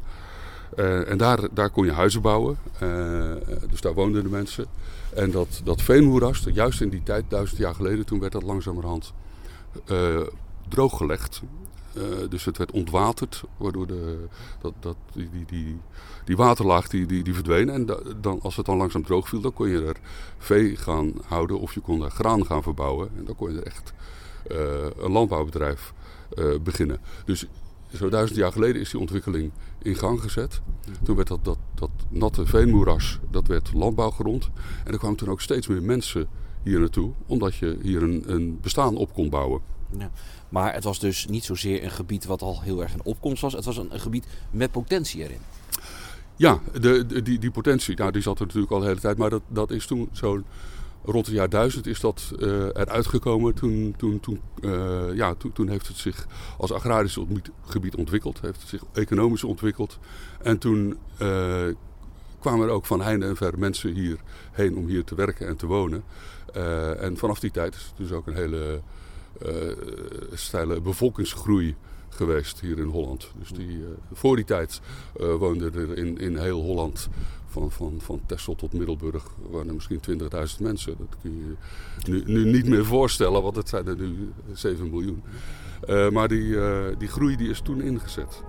Eh, 0.75 1.09
en 1.09 1.17
daar, 1.17 1.39
daar 1.51 1.69
kon 1.69 1.85
je 1.85 1.91
huizen 1.91 2.21
bouwen. 2.21 2.57
Eh, 2.79 3.31
dus 3.69 3.81
daar 3.81 3.93
woonden 3.93 4.23
de 4.23 4.29
mensen. 4.29 4.65
En 5.13 5.31
dat, 5.31 5.61
dat 5.63 5.81
veenmoeras, 5.81 6.45
juist 6.53 6.81
in 6.81 6.89
die 6.89 7.03
tijd, 7.03 7.23
duizend 7.27 7.59
jaar 7.59 7.75
geleden, 7.75 8.05
toen 8.05 8.19
werd 8.19 8.31
dat 8.31 8.43
langzamerhand 8.43 9.13
eh, 9.85 10.21
drooggelegd. 10.67 11.41
Eh, 11.97 12.29
dus 12.29 12.45
het 12.45 12.57
werd 12.57 12.71
ontwaterd, 12.71 13.43
waardoor 13.57 13.87
de, 13.87 14.25
dat, 14.61 14.73
dat, 14.79 14.95
die, 15.13 15.29
die, 15.31 15.45
die, 15.45 15.77
die 16.25 16.35
waterlaag 16.35 16.87
die, 16.87 17.05
die, 17.05 17.23
die 17.23 17.33
verdween. 17.33 17.69
En 17.69 17.85
da- 17.85 17.99
dan, 18.21 18.39
als 18.41 18.55
het 18.55 18.65
dan 18.65 18.77
langzaam 18.77 19.03
droog 19.03 19.29
viel, 19.29 19.41
dan 19.41 19.53
kon 19.53 19.69
je 19.69 19.85
er 19.85 19.97
vee 20.37 20.75
gaan 20.75 21.13
houden 21.25 21.59
of 21.59 21.73
je 21.73 21.79
kon 21.79 22.03
er 22.03 22.11
graan 22.11 22.45
gaan 22.45 22.63
verbouwen. 22.63 23.09
En 23.17 23.25
dan 23.25 23.35
kon 23.35 23.51
je 23.51 23.57
er 23.57 23.65
echt 23.65 23.93
eh, 24.47 24.57
een 24.97 25.11
landbouwbedrijf 25.11 25.93
eh, 26.35 26.45
beginnen. 26.63 26.99
Dus 27.25 27.45
zo 27.95 28.09
duizend 28.09 28.39
jaar 28.39 28.51
geleden 28.51 28.81
is 28.81 28.89
die 28.89 28.99
ontwikkeling 28.99 29.51
in 29.81 29.95
gang 29.95 30.21
gezet. 30.21 30.61
Toen 31.03 31.15
werd 31.15 31.27
dat, 31.27 31.45
dat, 31.45 31.57
dat 31.75 31.89
natte 32.09 32.45
veenmoeras, 32.45 33.19
dat 33.31 33.47
werd 33.47 33.73
landbouwgrond. 33.73 34.49
En 34.83 34.91
er 34.91 34.97
kwamen 34.99 35.17
toen 35.17 35.29
ook 35.29 35.41
steeds 35.41 35.67
meer 35.67 35.83
mensen 35.83 36.27
hier 36.63 36.79
naartoe, 36.79 37.11
omdat 37.25 37.55
je 37.55 37.77
hier 37.81 38.03
een, 38.03 38.23
een 38.25 38.59
bestaan 38.61 38.95
op 38.95 39.13
kon 39.13 39.29
bouwen. 39.29 39.61
Maar 40.49 40.73
het 40.73 40.83
was 40.83 40.99
dus 40.99 41.25
niet 41.27 41.43
zozeer 41.43 41.83
een 41.83 41.91
gebied 41.91 42.25
wat 42.25 42.41
al 42.41 42.61
heel 42.61 42.81
erg 42.81 42.93
in 42.93 43.03
opkomst 43.03 43.41
was. 43.41 43.53
Het 43.53 43.65
was 43.65 43.77
een, 43.77 43.89
gebied 43.91 44.27
met 44.51 44.71
potentie 44.71 45.23
erin. 45.23 45.41
Ja, 46.35 46.59
de, 46.79 47.21
die, 47.23 47.39
die 47.39 47.51
potentie, 47.51 47.95
nou, 47.95 48.11
die 48.11 48.21
zat 48.21 48.39
er 48.39 48.45
natuurlijk 48.45 48.71
al 48.71 48.79
de 48.79 48.85
hele 48.85 48.99
tijd. 48.99 49.17
Maar 49.17 49.29
dat, 49.29 49.41
dat 49.47 49.71
is 49.71 49.85
toen 49.85 50.09
zo 50.11 50.43
rond 51.03 51.25
het 51.25 51.35
jaar 51.35 51.49
1000 51.49 51.87
is 51.87 51.99
dat 51.99 52.31
eh, 52.39 52.65
eruit 52.65 53.07
gekomen. 53.07 53.53
Toen, 53.53 53.93
toen, 53.97 54.19
toen, 54.19 54.41
eh, 54.61 55.13
ja, 55.13 55.33
toen, 55.33 55.51
toen 55.51 55.69
heeft 55.69 55.87
het 55.87 55.97
zich 55.97 56.27
als 56.57 56.71
agrarisch 56.71 57.19
gebied 57.65 57.95
ontwikkeld. 57.95 58.41
Heeft 58.41 58.59
het 58.59 58.69
zich 58.69 58.83
economisch 58.93 59.43
ontwikkeld. 59.43 59.99
En 60.41 60.57
toen 60.57 60.97
eh, 61.17 61.65
kwamen 62.39 62.67
er 62.67 62.73
ook 62.73 62.85
van 62.85 63.01
heinde 63.01 63.25
en 63.25 63.35
ver 63.35 63.59
mensen 63.59 63.93
hierheen 63.93 64.77
om 64.77 64.87
hier 64.87 65.03
te 65.03 65.15
werken 65.15 65.47
en 65.47 65.55
te 65.55 65.65
wonen. 65.65 66.03
En 66.99 67.17
vanaf 67.17 67.39
die 67.39 67.51
tijd 67.51 67.75
is 67.75 67.81
het 67.81 67.97
dus 67.97 68.11
ook 68.11 68.27
een 68.27 68.35
hele 68.35 68.81
steile 70.33 70.81
bevolkingsgroei 70.81 71.75
geweest 72.17 72.59
hier 72.59 72.77
in 72.77 72.87
Holland. 72.87 73.31
Dus 73.39 73.49
die, 73.49 73.67
eh, 73.67 73.89
voor 74.13 74.35
die 74.35 74.45
tijd 74.45 74.81
eh 75.19 75.35
woonden 75.35 75.73
er 75.73 75.97
in, 75.97 76.17
in 76.17 76.37
heel 76.37 76.61
Holland, 76.61 77.09
van, 77.47 77.71
van, 77.71 77.95
van 77.97 78.21
Texel 78.25 78.55
tot 78.55 78.73
Middelburg, 78.73 79.23
waren 79.49 79.73
misschien 79.73 79.99
20.000 79.99 80.59
mensen. 80.59 80.95
Dat 80.97 81.17
kun 81.21 81.37
je 81.37 81.55
nu, 82.11 82.23
nu 82.25 82.51
niet 82.51 82.67
meer 82.67 82.85
voorstellen, 82.85 83.41
want 83.41 83.55
het 83.55 83.69
zijn 83.69 83.87
er 83.87 83.97
nu 83.97 84.31
7 84.53 84.89
miljoen. 84.89 85.23
Eh, 85.87 86.09
maar 86.09 86.27
die, 86.27 86.59
eh, 86.59 86.97
die 86.97 87.07
groei 87.07 87.35
die 87.35 87.49
is 87.49 87.61
toen 87.61 87.81
ingezet. 87.81 88.43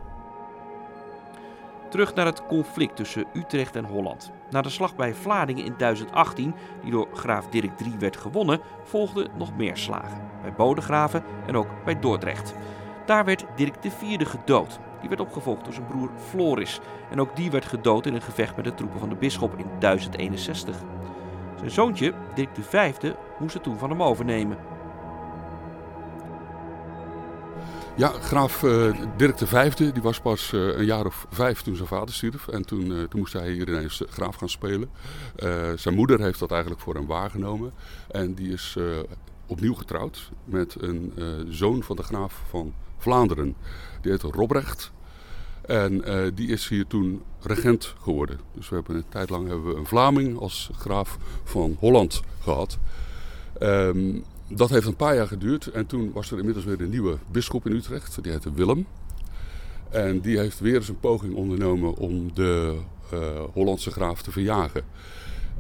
Terug 1.89 2.15
naar 2.15 2.27
het 2.27 2.47
conflict 2.47 2.97
tussen 2.97 3.25
Utrecht 3.33 3.77
en 3.77 3.85
Holland. 3.85 4.31
Na 4.51 4.63
de 4.63 4.69
slag 4.69 4.97
bij 4.97 5.15
Vlaardingen 5.15 5.65
in 5.65 5.75
1018, 5.77 6.55
die 6.83 6.91
door 6.91 7.09
graaf 7.13 7.49
Dirk 7.49 7.81
III 7.81 7.95
werd 7.99 8.17
gewonnen, 8.17 8.61
volgden 8.83 9.31
nog 9.37 9.57
meer 9.57 9.77
slagen. 9.77 10.31
Bij 10.43 10.53
Bodegraven 10.53 11.25
en 11.47 11.57
ook 11.57 11.85
bij 11.85 11.99
Dordrecht. 11.99 12.55
Daar 13.07 13.25
werd 13.25 13.45
Dirk 13.57 13.75
IV 13.85 14.29
gedood. 14.29 14.79
Die 15.01 15.09
werd 15.09 15.21
opgevolgd 15.21 15.65
door 15.65 15.73
zijn 15.73 15.87
broer 15.87 16.11
Floris. 16.29 16.81
En 17.11 17.21
ook 17.21 17.37
die 17.37 17.51
werd 17.51 17.65
gedood 17.65 18.07
in 18.07 18.15
een 18.15 18.23
gevecht 18.23 18.57
met 18.57 18.65
de 18.65 18.75
troepen 18.75 19.01
van 19.01 19.09
de 19.09 19.17
bisschop 19.17 19.59
in 19.59 19.67
1061. 19.79 20.77
Zijn 21.59 21.71
zoontje, 21.71 22.13
Dirk 22.35 22.49
V, 22.61 23.13
moest 23.39 23.55
het 23.55 23.63
toen 23.63 23.79
van 23.79 23.91
hem 23.91 24.03
overnemen. 24.03 24.59
Ja, 27.99 28.09
graaf 28.09 28.63
eh, 28.63 28.95
Dirk 29.17 29.39
V, 29.39 29.75
die 29.75 30.03
was 30.03 30.21
pas 30.21 30.53
eh, 30.53 30.61
een 30.61 30.85
jaar 30.85 31.07
of 31.07 31.27
vijf 31.31 31.63
toen 31.63 31.77
zijn 31.77 31.89
vader 31.89 32.15
stierf. 32.15 32.49
En 32.49 32.65
toen, 32.65 32.83
eh, 32.83 33.03
toen 33.03 33.21
moest 33.21 33.33
hij 33.33 33.53
hier 33.53 33.69
ineens 33.69 34.03
graaf 34.09 34.37
gaan 34.37 34.49
spelen. 34.49 34.91
Zijn 35.77 35.95
moeder 35.95 36.21
heeft 36.21 36.39
dat 36.39 36.51
eigenlijk 36.51 36.81
voor 36.81 36.95
hem 36.95 37.07
waargenomen. 37.07 37.73
En 38.11 38.35
die 38.35 38.53
is 38.53 38.77
opnieuw 39.47 39.75
getrouwd 39.75 40.31
met 40.45 40.77
een 40.81 41.13
zoon 41.49 41.83
van 41.83 41.97
de 41.97 42.03
graaf 42.03 42.43
van 42.49 42.73
Vlaanderen. 42.99 43.55
Die 44.01 44.11
heette 44.11 44.27
Robrecht. 44.27 44.93
En 45.67 46.03
die 46.35 46.49
is 46.49 46.69
hier 46.69 46.87
toen 46.87 47.23
regent 47.41 47.95
geworden. 48.03 48.41
Dus 48.55 48.69
we 48.69 48.75
hebben 48.75 48.97
een 48.97 49.09
tijd 49.09 49.31
lang 49.31 49.49
hebben 49.49 49.69
we 49.69 49.79
een 49.79 49.87
Vlaming 49.87 50.39
als 50.39 50.71
graaf 50.79 51.19
van 51.45 51.77
Holland 51.79 52.23
gehad. 52.41 52.79
Ehm, 53.59 54.21
dat 54.49 54.71
heeft 54.71 54.87
een 54.87 54.97
paar 54.97 55.15
jaar 55.15 55.27
geduurd 55.27 55.67
en 55.67 55.87
toen 55.87 56.13
was 56.13 56.31
er 56.31 56.39
inmiddels 56.39 56.65
weer 56.65 56.81
een 56.81 56.91
nieuwe 56.91 57.19
bisschop 57.31 57.67
in 57.67 57.73
Utrecht. 57.73 58.23
Die 58.23 58.33
heette 58.33 58.53
Willem. 58.53 58.87
En 59.91 60.21
die 60.21 60.39
heeft 60.39 60.61
weer 60.61 60.75
eens 60.75 60.89
een 60.89 61.01
poging 61.01 61.35
ondernomen 61.35 61.97
om 61.97 62.35
de 62.35 62.79
eh, 63.11 63.43
Hollandse 63.53 63.91
graaf 63.91 64.23
te 64.23 64.31
verjagen. 64.31 64.83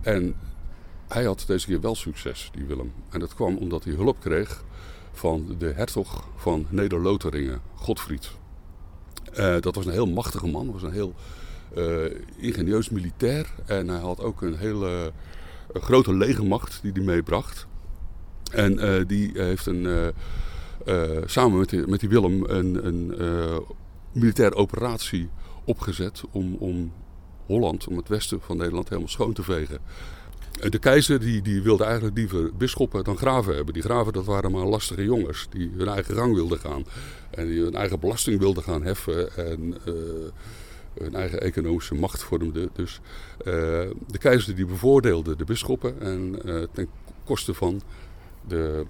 En 0.01 0.35
hij 1.09 1.25
had 1.25 1.45
deze 1.47 1.67
keer 1.67 1.81
wel 1.81 1.95
succes, 1.95 2.51
die 2.55 2.65
Willem. 2.65 2.93
En 3.11 3.21
dat 3.21 3.35
kwam 3.35 3.57
omdat 3.57 3.85
hij 3.85 3.95
hulp 3.95 4.21
kreeg 4.21 4.65
van 5.13 5.55
de 5.59 5.73
hertog 5.73 6.29
van 6.37 6.67
Neder-Lotharingen, 6.69 7.61
Godfried. 7.75 8.31
Eh, 9.33 9.61
dat 9.61 9.75
was 9.75 9.87
een 9.87 9.93
heel 9.93 10.07
machtige 10.07 10.47
man, 10.47 10.73
was 10.73 10.83
een 10.83 10.93
heel 10.93 11.15
eh, 11.75 12.05
ingenieus 12.37 12.89
militair. 12.89 13.55
En 13.67 13.89
hij 13.89 14.01
had 14.01 14.21
ook 14.21 14.43
een 14.43 14.57
hele 14.57 15.13
grote 15.73 16.15
legermacht 16.15 16.79
die 16.83 16.93
hij 16.93 17.03
meebracht. 17.03 17.67
En 18.51 18.79
eh, 18.79 19.07
die 19.07 19.31
heeft 19.35 19.67
een, 19.67 19.87
eh, 19.87 20.09
eh, 20.89 21.23
samen 21.27 21.59
met 21.59 21.69
die, 21.69 21.87
met 21.87 22.01
die 22.01 22.09
Willem 22.09 22.45
een, 22.45 22.87
een 22.87 23.15
eh, 23.19 23.59
militaire 24.13 24.55
operatie 24.55 25.29
opgezet 25.65 26.23
om, 26.31 26.55
om 26.55 26.93
Holland, 27.47 27.87
om 27.87 27.97
het 27.97 28.09
westen 28.09 28.41
van 28.41 28.57
Nederland 28.57 28.89
helemaal 28.89 29.09
schoon 29.11 29.33
te 29.33 29.43
vegen. 29.43 29.79
En 30.61 30.71
De 30.71 30.79
keizer 30.79 31.21
die, 31.21 31.43
die 31.43 31.63
wilde 31.63 31.85
eigenlijk 31.85 32.17
liever 32.17 32.57
bisschoppen 32.57 33.05
dan 33.05 33.17
graven 33.17 33.55
hebben. 33.55 33.75
Die 33.75 33.83
graven 33.83 34.13
dat 34.13 34.25
waren 34.25 34.51
maar 34.51 34.65
lastige 34.65 35.05
jongens 35.05 35.47
die 35.51 35.73
hun 35.77 35.89
eigen 35.89 36.15
gang 36.15 36.35
wilden 36.35 36.59
gaan. 36.59 36.85
En 37.31 37.47
die 37.47 37.63
hun 37.63 37.75
eigen 37.75 38.01
belasting 38.01 38.39
wilden 38.39 38.63
gaan 38.63 38.83
heffen 38.83 39.37
en 39.37 39.75
eh, 39.85 39.93
hun 41.03 41.15
eigen 41.15 41.41
economische 41.41 41.95
macht 41.95 42.23
vormden. 42.23 42.69
Dus 42.73 43.01
eh, 43.39 43.45
de 44.07 44.19
keizer 44.19 44.55
die 44.55 44.67
bevoordeelde 44.67 45.37
de 45.37 45.45
bisschoppen 45.45 46.01
en 46.01 46.43
eh, 46.45 46.63
ten 46.73 46.89
koste 47.25 47.55
van 47.55 47.81
de, 48.47 48.87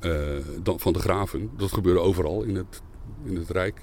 eh, 0.00 0.74
van 0.76 0.92
de 0.92 0.98
graven. 0.98 1.50
Dat 1.56 1.72
gebeurde 1.72 2.00
overal 2.00 2.42
in 2.42 2.56
het, 2.56 2.82
in 3.24 3.36
het 3.36 3.50
Rijk. 3.50 3.82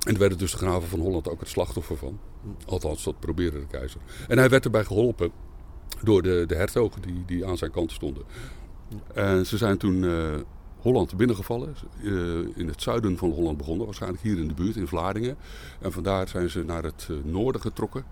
En 0.00 0.10
daar 0.10 0.18
werden 0.18 0.38
dus 0.38 0.50
de 0.50 0.56
graven 0.56 0.88
van 0.88 1.00
Holland 1.00 1.28
ook 1.28 1.40
het 1.40 1.48
slachtoffer 1.48 1.96
van. 1.96 2.18
Althans, 2.66 3.04
dat 3.04 3.20
probeerde 3.20 3.58
de 3.60 3.66
keizer. 3.66 4.00
En 4.28 4.38
hij 4.38 4.48
werd 4.48 4.64
erbij 4.64 4.84
geholpen 4.84 5.30
door 6.02 6.22
de, 6.22 6.44
de 6.46 6.54
hertogen 6.54 7.02
die, 7.02 7.22
die 7.26 7.46
aan 7.46 7.56
zijn 7.56 7.70
kant 7.70 7.92
stonden. 7.92 8.22
En 9.14 9.46
ze 9.46 9.56
zijn 9.56 9.78
toen 9.78 10.04
eh, 10.04 10.34
Holland 10.78 11.16
binnengevallen. 11.16 11.74
eh, 12.02 12.12
in 12.56 12.68
het 12.68 12.82
zuiden 12.82 13.16
van 13.18 13.30
Holland 13.30 13.56
begonnen. 13.56 13.84
Waarschijnlijk 13.84 14.22
hier 14.22 14.38
in 14.38 14.48
de 14.48 14.54
buurt, 14.54 14.76
in 14.76 14.86
Vlaardingen. 14.86 15.36
En 15.80 15.92
vandaar 15.92 16.28
zijn 16.28 16.50
ze 16.50 16.64
naar 16.64 16.82
het 16.82 17.08
noorden 17.22 17.60
getrokken. 17.60 18.04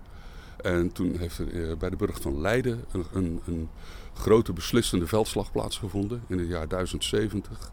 En 0.63 0.93
toen 0.93 1.17
heeft 1.19 1.39
er 1.39 1.71
eh, 1.71 1.77
bij 1.77 1.91
de 1.91 1.97
burcht 1.97 2.23
van 2.23 2.41
Leiden 2.41 2.85
een, 2.93 3.05
een, 3.13 3.41
een 3.47 3.69
grote 4.15 4.53
beslissende 4.53 5.07
veldslag 5.07 5.53
plaatsgevonden 5.53 6.23
in 6.27 6.39
het 6.39 6.49
jaar 6.49 6.69
1070. 6.69 7.73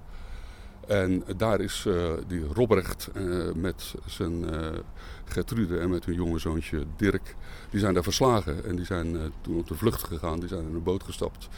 En 0.88 1.24
daar 1.38 1.62
is 1.62 1.86
eh, 1.88 2.12
die 2.28 2.48
Robrecht 2.54 3.10
eh, 3.14 3.52
met 3.56 3.96
zijn 4.06 4.46
Gertrude 5.26 5.80
en 5.80 5.90
met 5.90 6.06
hun 6.06 6.16
jonge 6.16 6.40
zoontje 6.40 6.84
Dirk, 6.96 7.36
die 7.70 7.80
zijn 7.80 7.94
daar 7.94 8.04
verslagen. 8.04 8.66
En 8.66 8.76
die 8.76 8.86
zijn 8.86 9.18
toen 9.42 9.58
op 9.58 9.68
de 9.68 9.76
vlucht 9.76 10.04
gegaan, 10.04 10.40
die 10.40 10.50
zijn 10.50 10.68
in 10.68 10.76
een 10.76 10.84
boot 10.84 11.04
gestapt. 11.04 11.50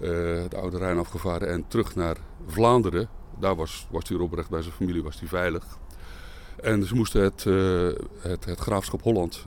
de 0.00 0.56
Oude 0.56 0.78
Rijn 0.78 0.98
afgevaren 0.98 1.48
en 1.48 1.64
terug 1.68 1.94
naar 1.94 2.16
Vlaanderen. 2.46 3.08
Daar 3.38 3.56
was, 3.56 3.86
was 3.90 4.08
hij 4.08 4.18
Robrecht 4.18 4.50
bij 4.50 4.62
zijn 4.62 4.74
familie 4.74 5.02
was 5.02 5.18
hij 5.18 5.28
veilig. 5.28 5.64
En 6.62 6.84
ze 6.84 6.94
moesten 6.94 7.22
het, 7.22 7.44
het, 8.20 8.44
het 8.44 8.58
graafschap 8.58 9.02
Holland 9.02 9.44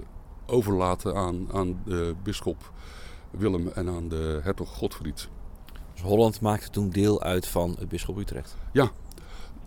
overlaten 0.50 1.16
aan, 1.16 1.48
aan 1.54 1.82
de 1.86 2.16
bisschop 2.24 2.72
Willem 3.32 3.68
en 3.68 3.90
aan 3.90 4.10
de 4.10 4.40
hertog 4.44 4.70
Godfried. 4.70 5.30
Dus 5.94 6.02
Holland 6.02 6.42
maakte 6.42 6.70
toen 6.70 6.90
deel 6.90 7.22
uit 7.22 7.48
van 7.48 7.76
het 7.80 7.90
bisschop 7.90 8.18
Utrecht? 8.18 8.56
Ja, 8.72 8.92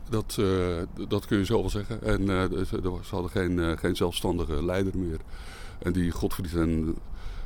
dat, 0.08 0.36
uh, 0.40 0.82
dat 1.08 1.26
kun 1.26 1.38
je 1.38 1.44
zo 1.44 1.60
wel 1.60 1.70
zeggen. 1.70 2.02
En 2.02 2.20
uh, 2.20 2.44
ze 3.02 3.10
hadden 3.10 3.30
geen, 3.30 3.58
uh, 3.58 3.76
geen 3.76 3.96
zelfstandige 3.96 4.64
leider 4.64 4.98
meer. 4.98 5.20
En 5.78 5.92
die 5.92 6.10
Godfried 6.10 6.54
en 6.54 6.96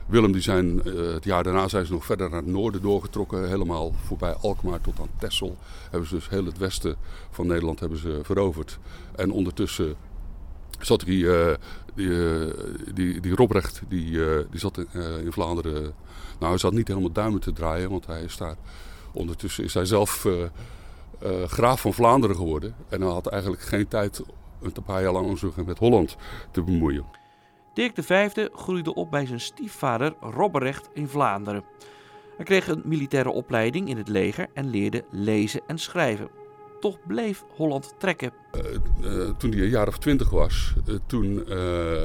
Willem 0.06 0.32
die 0.32 0.42
zijn 0.42 0.78
het 0.86 1.24
jaar 1.24 1.42
daarna 1.42 1.68
zijn 1.68 1.86
ze 1.86 1.92
nog 1.92 2.04
verder 2.04 2.30
naar 2.30 2.42
het 2.42 2.50
noorden 2.50 2.82
doorgetrokken. 2.82 3.48
Helemaal 3.48 3.92
voorbij 4.04 4.34
Alkmaar 4.34 4.80
tot 4.80 5.00
aan 5.00 5.08
Texel. 5.18 5.56
Hebben 5.90 6.08
ze 6.08 6.14
dus 6.14 6.28
heel 6.28 6.44
het 6.44 6.58
westen 6.58 6.96
van 7.30 7.46
Nederland 7.46 7.80
hebben 7.80 7.98
ze 7.98 8.20
veroverd. 8.22 8.78
En 9.14 9.30
ondertussen 9.30 9.96
zat 10.80 11.00
die, 11.00 11.26
die, 11.94 12.52
die, 12.94 13.20
die 13.20 13.34
Robrecht, 13.34 13.82
die, 13.88 14.10
die 14.50 14.60
zat 14.60 14.78
in, 15.22 15.32
Vlaanderen. 15.32 15.82
Nou, 16.38 16.50
hij 16.50 16.58
zat 16.58 16.72
niet 16.72 16.88
helemaal 16.88 17.12
duimen 17.12 17.40
te 17.40 17.52
draaien, 17.52 17.90
want 17.90 18.06
hij 18.06 18.22
is 18.22 18.36
daar... 18.36 18.56
Ondertussen 19.12 19.64
is 19.64 19.74
hij 19.74 19.84
zelf 19.84 20.26
graaf 21.46 21.80
van 21.80 21.92
Vlaanderen 21.92 22.36
geworden. 22.36 22.74
En 22.88 23.00
hij 23.00 23.10
had 23.10 23.26
eigenlijk 23.26 23.62
geen 23.62 23.88
tijd 23.88 24.22
een 24.60 24.82
paar 24.84 25.02
jaar 25.02 25.12
lang 25.12 25.26
om 25.26 25.36
zich 25.36 25.56
met 25.56 25.78
Holland 25.78 26.16
te 26.50 26.62
bemoeien. 26.62 27.04
Dirk 27.74 27.92
V 28.02 28.48
groeide 28.52 28.94
op 28.94 29.10
bij 29.10 29.26
zijn 29.26 29.40
stiefvader 29.40 30.14
Robrecht 30.20 30.88
in 30.92 31.08
Vlaanderen. 31.08 31.64
Hij 32.36 32.44
kreeg 32.44 32.68
een 32.68 32.82
militaire 32.84 33.30
opleiding 33.30 33.88
in 33.88 33.96
het 33.96 34.08
leger 34.08 34.46
en 34.54 34.70
leerde 34.70 35.04
lezen 35.10 35.60
en 35.66 35.78
schrijven. 35.78 36.28
Toch 36.86 37.06
bleef 37.06 37.44
Holland 37.56 37.94
trekken. 37.98 38.32
Uh, 38.54 38.62
uh, 39.00 39.30
toen 39.36 39.50
hij 39.50 39.60
een 39.60 39.68
jaar 39.68 39.88
of 39.88 39.98
twintig 39.98 40.30
was, 40.30 40.74
toen, 41.06 41.44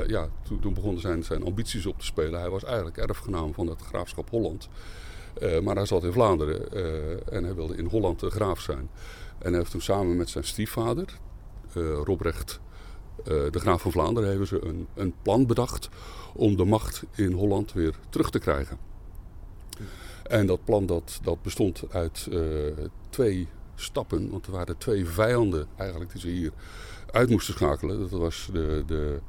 ja, 0.07 0.27
toen, 0.61 0.73
begonnen 0.73 1.01
zijn, 1.01 1.23
zijn 1.23 1.43
ambities 1.43 1.85
op 1.85 1.99
te 1.99 2.05
spelen. 2.05 2.39
Hij 2.39 2.49
was 2.49 2.63
eigenlijk 2.63 2.97
erfgenaam 2.97 3.53
van 3.53 3.67
het 3.67 3.81
graafschap 3.81 4.29
Holland. 4.29 4.69
Maar 5.63 5.75
hij 5.75 5.85
zat 5.85 6.03
in 6.03 6.11
Vlaanderen 6.11 6.71
en 7.31 7.43
hij 7.43 7.55
wilde 7.55 7.75
in 7.75 7.85
Holland 7.85 8.19
de 8.19 8.29
graaf 8.29 8.59
zijn. 8.59 8.89
En 9.37 9.49
hij 9.49 9.57
heeft 9.57 9.71
toen 9.71 9.81
samen 9.81 10.17
met 10.17 10.29
zijn 10.29 10.43
stiefvader, 10.43 11.05
Robrecht, 12.03 12.59
de 13.23 13.59
graaf 13.59 13.81
van 13.81 13.91
Vlaanderen, 13.91 14.29
hebben 14.29 14.47
ze 14.47 14.65
een, 14.65 14.87
een, 14.95 15.13
plan 15.21 15.45
bedacht 15.45 15.89
om 16.33 16.55
de 16.55 16.65
macht 16.65 17.03
in 17.15 17.31
Holland 17.31 17.73
weer 17.73 17.95
terug 18.09 18.29
te 18.29 18.39
krijgen. 18.39 18.77
En 20.23 20.45
dat 20.45 20.63
plan 20.65 20.85
dat, 20.85 21.19
dat 21.23 21.41
bestond 21.41 21.83
uit 21.89 22.27
twee 23.09 23.47
stappen, 23.81 24.29
want 24.29 24.45
er 24.45 24.51
waren 24.51 24.77
twee 24.77 25.05
vijanden 25.05 25.67
eigenlijk 25.75 26.11
die 26.11 26.21
ze 26.21 26.27
hier 26.27 26.51
uit 27.11 27.29
moesten 27.29 27.53
schakelen. 27.53 27.99
Dat 27.99 28.09
was 28.09 28.49
de, 28.53 28.83
de 28.85 29.19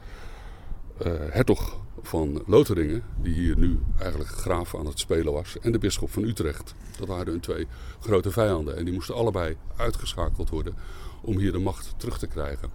hertog 1.30 1.80
van 2.02 2.42
Lotharingen, 2.46 3.02
die 3.16 3.34
hier 3.34 3.58
nu 3.58 3.78
eigenlijk 3.98 4.30
graaf 4.30 4.74
aan 4.74 4.86
het 4.86 4.98
spelen 4.98 5.32
was, 5.32 5.58
en 5.58 5.72
de 5.72 5.78
bisschop 5.78 6.10
van 6.10 6.22
Utrecht. 6.22 6.74
Dat 6.98 7.08
waren 7.08 7.32
hun 7.32 7.40
twee 7.40 7.66
grote 8.00 8.30
vijanden 8.30 8.76
en 8.76 8.84
die 8.84 8.94
moesten 8.94 9.14
allebei 9.14 9.56
uitgeschakeld 9.76 10.50
worden 10.50 10.74
om 11.22 11.38
hier 11.38 11.52
de 11.52 11.58
macht 11.58 11.94
terug 11.96 12.18
te 12.18 12.26
krijgen. 12.26 12.70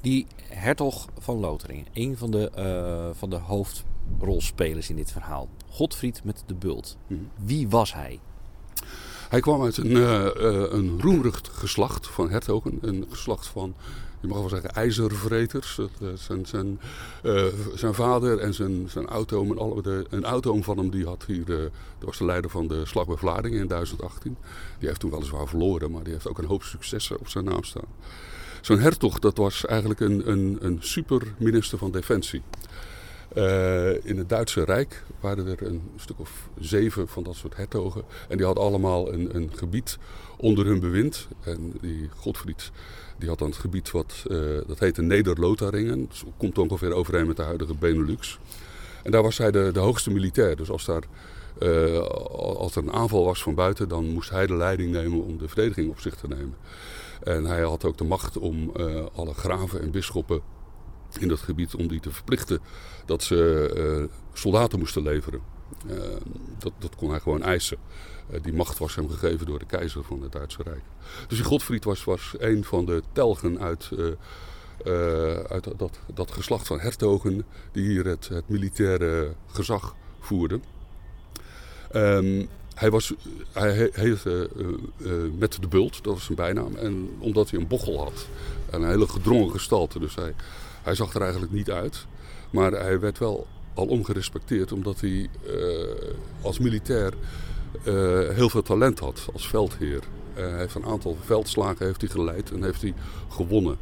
Die 0.00 0.26
hertog 0.42 1.08
van 1.18 1.38
Lotharingen, 1.38 1.86
een 1.92 2.16
van 2.16 2.30
de, 2.30 2.50
uh, 2.58 3.18
van 3.18 3.30
de 3.30 3.36
hoofdrolspelers 3.36 4.90
in 4.90 4.96
dit 4.96 5.12
verhaal, 5.12 5.48
Godfried 5.68 6.24
met 6.24 6.42
de 6.46 6.54
bult. 6.54 6.96
Mm 7.06 7.28
Wie 7.34 7.68
was 7.68 7.94
hij? 7.94 8.20
Hij 9.28 9.40
kwam 9.40 9.62
uit 9.62 9.76
een, 9.76 9.90
uh, 9.90 10.24
uh, 10.24 10.72
een 10.72 11.00
geslacht 11.52 12.06
van 12.06 12.30
hertogen, 12.30 12.78
een 12.80 13.06
geslacht 13.10 13.46
van 13.46 13.74
je 14.20 14.28
mag 14.28 14.38
wel 14.38 14.48
zeggen, 14.48 14.70
ijzervreters. 14.70 15.78
Zijn, 16.14 16.46
zijn, 16.46 16.80
uh, 17.22 17.44
zijn 17.74 17.94
vader 17.94 18.38
en 18.38 18.54
zijn, 18.54 18.88
zijn 18.88 19.06
auto, 19.06 19.42
en 19.44 19.58
alle, 19.58 19.82
de, 19.82 20.06
een 20.10 20.24
auto 20.24 20.62
van 20.62 20.78
hem, 20.78 20.90
die 20.90 21.04
had 21.04 21.24
hier, 21.26 21.44
dat 21.44 21.70
was 21.98 22.18
de 22.18 22.24
leider 22.24 22.50
van 22.50 22.68
de 22.68 22.86
slag 22.86 23.06
bij 23.06 23.16
Vlaardingen 23.16 23.60
in 23.60 23.66
1018. 23.66 24.36
Die 24.78 24.88
heeft 24.88 25.00
toen 25.00 25.10
weliswaar 25.10 25.48
verloren, 25.48 25.90
maar 25.90 26.02
die 26.02 26.12
heeft 26.12 26.28
ook 26.28 26.38
een 26.38 26.44
hoop 26.44 26.62
successen 26.62 27.18
op 27.18 27.28
zijn 27.28 27.44
naam 27.44 27.64
staan. 27.64 27.88
Zo'n 28.60 28.78
hertog, 28.78 29.18
dat 29.18 29.36
was 29.36 29.66
eigenlijk 29.66 30.00
een, 30.00 30.30
een, 30.30 30.56
een 30.60 30.78
superminister 30.80 31.78
van 31.78 31.90
Defensie. 31.90 32.42
Uh, 33.36 34.04
in 34.04 34.18
het 34.18 34.28
Duitse 34.28 34.64
Rijk 34.64 35.02
waren 35.20 35.46
er 35.46 35.66
een 35.66 35.82
stuk 35.96 36.18
of 36.18 36.48
zeven 36.58 37.08
van 37.08 37.22
dat 37.22 37.34
soort 37.34 37.56
hertogen. 37.56 38.02
En 38.28 38.36
die 38.36 38.46
hadden 38.46 38.64
allemaal 38.64 39.12
een, 39.12 39.36
een 39.36 39.50
gebied 39.54 39.98
onder 40.36 40.66
hun 40.66 40.80
bewind. 40.80 41.28
En 41.40 41.72
die 41.80 42.08
Godfried 42.16 42.70
die 43.18 43.28
had 43.28 43.38
dan 43.38 43.48
het 43.48 43.56
gebied 43.56 43.90
wat, 43.90 44.24
uh, 44.26 44.58
dat 44.66 44.78
heette 44.78 45.02
Neder-Lotharingen. 45.02 46.08
Dat 46.08 46.24
komt 46.36 46.58
ongeveer 46.58 46.92
overeen 46.92 47.26
met 47.26 47.36
de 47.36 47.42
huidige 47.42 47.74
Benelux. 47.74 48.38
En 49.02 49.10
daar 49.10 49.22
was 49.22 49.38
hij 49.38 49.50
de, 49.50 49.70
de 49.72 49.80
hoogste 49.80 50.10
militair. 50.10 50.56
Dus 50.56 50.70
als, 50.70 50.84
daar, 50.84 51.02
uh, 51.58 51.98
als 52.38 52.76
er 52.76 52.82
een 52.82 52.92
aanval 52.92 53.24
was 53.24 53.42
van 53.42 53.54
buiten, 53.54 53.88
dan 53.88 54.04
moest 54.04 54.30
hij 54.30 54.46
de 54.46 54.56
leiding 54.56 54.92
nemen 54.92 55.24
om 55.24 55.38
de 55.38 55.48
verdediging 55.48 55.90
op 55.90 56.00
zich 56.00 56.14
te 56.14 56.28
nemen. 56.28 56.54
En 57.22 57.44
hij 57.44 57.62
had 57.62 57.84
ook 57.84 57.98
de 57.98 58.04
macht 58.04 58.38
om 58.38 58.72
alle 59.14 59.34
graven 59.34 59.80
en 59.80 59.90
bisschoppen 59.90 60.40
in 61.18 61.28
dat 61.28 61.40
gebied 61.40 61.74
om 61.74 61.88
die 61.88 62.00
te 62.00 62.10
verplichten 62.10 62.60
dat 63.04 63.22
ze 63.22 64.08
soldaten 64.32 64.78
moesten 64.78 65.02
leveren. 65.02 65.40
dat, 66.58 66.72
dat 66.78 66.96
kon 66.96 67.10
hij 67.10 67.20
gewoon 67.20 67.42
eisen. 67.42 67.78
Eh, 68.30 68.42
die 68.42 68.52
macht 68.52 68.78
was 68.78 68.94
hem 68.94 69.10
gegeven 69.10 69.46
door 69.46 69.58
de 69.58 69.66
keizer 69.66 70.04
van 70.04 70.22
het 70.22 70.32
Duitse 70.32 70.62
Rijk. 70.62 70.82
Dus 71.28 71.38
die 71.38 71.46
Godfried 71.46 71.84
was, 71.84 72.04
was 72.04 72.34
een 72.38 72.64
van 72.64 72.84
de 72.84 73.02
telgen 73.12 73.60
uit, 73.60 73.90
uit 75.48 75.78
dat, 75.78 75.98
dat 76.14 76.30
geslacht 76.30 76.66
van 76.66 76.80
hertogen 76.80 77.44
die 77.72 77.86
hier 77.86 78.06
het, 78.06 78.30
militaire 78.46 79.34
gezag 79.46 79.94
voerden. 80.20 80.62
Um, 81.94 82.48
hij 82.74 82.90
was 82.90 83.14
hij 83.52 83.90
heette 83.92 84.50
met 85.38 85.60
de 85.60 85.68
bult, 85.68 86.04
dat 86.04 86.14
was 86.14 86.24
zijn 86.24 86.36
bijnaam. 86.36 86.76
En 86.76 87.08
omdat 87.18 87.50
hij 87.50 87.60
een 87.60 87.66
bochel 87.66 87.98
had 87.98 88.26
en 88.70 88.82
een 88.82 88.88
hele 88.88 89.08
gedrongen 89.08 89.50
gestalte, 89.50 89.98
dus 89.98 90.14
hij, 90.14 90.34
hij 90.86 90.94
zag 90.94 91.14
er 91.14 91.22
eigenlijk 91.22 91.52
niet 91.52 91.70
uit. 91.70 92.06
Maar 92.50 92.72
hij 92.72 93.00
werd 93.00 93.18
wel 93.18 93.46
al 93.74 93.86
omgerespecteerd 93.86 94.72
omdat 94.72 95.00
hij 95.00 95.28
als 96.40 96.58
militair 96.58 97.12
uh, 97.84 98.28
heel 98.28 98.48
veel 98.48 98.62
talent 98.62 98.98
had 98.98 99.26
als 99.32 99.48
veldheer. 99.48 100.00
Uh, 100.36 100.44
hij 100.48 100.58
heeft 100.58 100.74
een 100.74 100.84
aantal 100.84 101.16
veldslagen 101.24 101.86
heeft 101.86 102.00
hij 102.00 102.10
geleid 102.10 102.52
en 102.52 102.62
heeft 102.62 102.82
hij 102.82 102.94
gewonnen. 103.28 103.76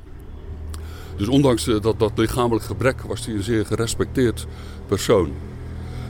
Dus 1.16 1.28
ondanks 1.28 1.64
dat, 1.64 1.98
dat 1.98 2.12
lichamelijk 2.14 2.64
gebrek 2.64 3.00
was 3.00 3.26
hij 3.26 3.34
een 3.34 3.42
zeer 3.42 3.66
gerespecteerd 3.66 4.46
persoon. 4.86 5.32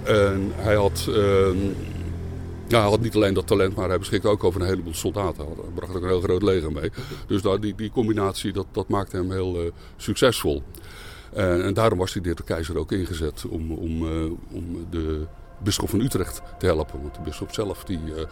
En 0.03 0.53
hij 0.55 0.75
had, 0.75 1.07
ehm, 1.09 1.57
ja, 2.69 2.89
had 2.89 3.01
niet 3.01 3.15
alleen 3.15 3.35
dat 3.35 3.47
talent, 3.47 3.77
maar 3.77 3.89
hij 3.89 3.99
beschikte 3.99 4.29
ook 4.29 4.45
over 4.45 4.61
een 4.61 4.67
heleboel 4.67 4.95
soldaten. 4.95 5.45
Hij 5.45 5.55
bracht 5.75 5.97
ook 5.97 6.03
een 6.03 6.09
heel 6.09 6.21
groot 6.21 6.43
leger 6.43 6.73
mee. 6.73 6.91
Dus 7.27 7.43
die, 7.61 7.75
die 7.75 7.91
combinatie 7.91 8.53
dat, 8.53 8.67
dat 8.73 8.89
maakte 8.89 9.17
hem 9.17 9.31
heel 9.31 9.71
succesvol. 9.97 10.63
En, 11.35 11.65
en, 11.65 11.75
daarom 11.75 11.99
was 11.99 12.13
door 12.13 12.23
de 12.23 12.43
keizer 12.45 12.79
ook 12.79 12.93
ingezet 12.93 13.45
om, 13.49 13.73
om, 13.73 14.03
om 14.51 14.87
de 14.91 15.27
bisschop 15.59 15.89
van 15.89 16.01
Utrecht 16.01 16.43
te 16.59 16.67
helpen. 16.67 17.03
Want 17.03 17.15
de 17.15 17.21
bisschop 17.21 17.53
zelf 17.53 17.85
die, 17.85 18.01
uh, 18.05 18.23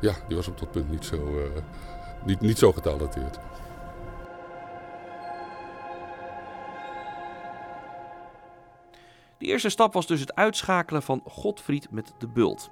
ja, 0.00 0.14
die 0.28 0.36
was 0.36 0.48
op 0.48 0.58
dat 0.58 0.70
punt 0.70 0.90
niet 0.90 1.04
zo, 1.04 1.50
niet, 2.24 2.40
niet 2.40 2.58
zo 2.58 2.72
getalenteerd. 2.72 3.38
De 9.42 9.48
eerste 9.48 9.68
stap 9.68 9.92
was 9.92 10.06
dus 10.06 10.20
het 10.20 10.34
uitschakelen 10.34 11.02
van 11.02 11.22
Godfried 11.24 11.90
met 11.90 12.12
de 12.18 12.26
bult. 12.26 12.70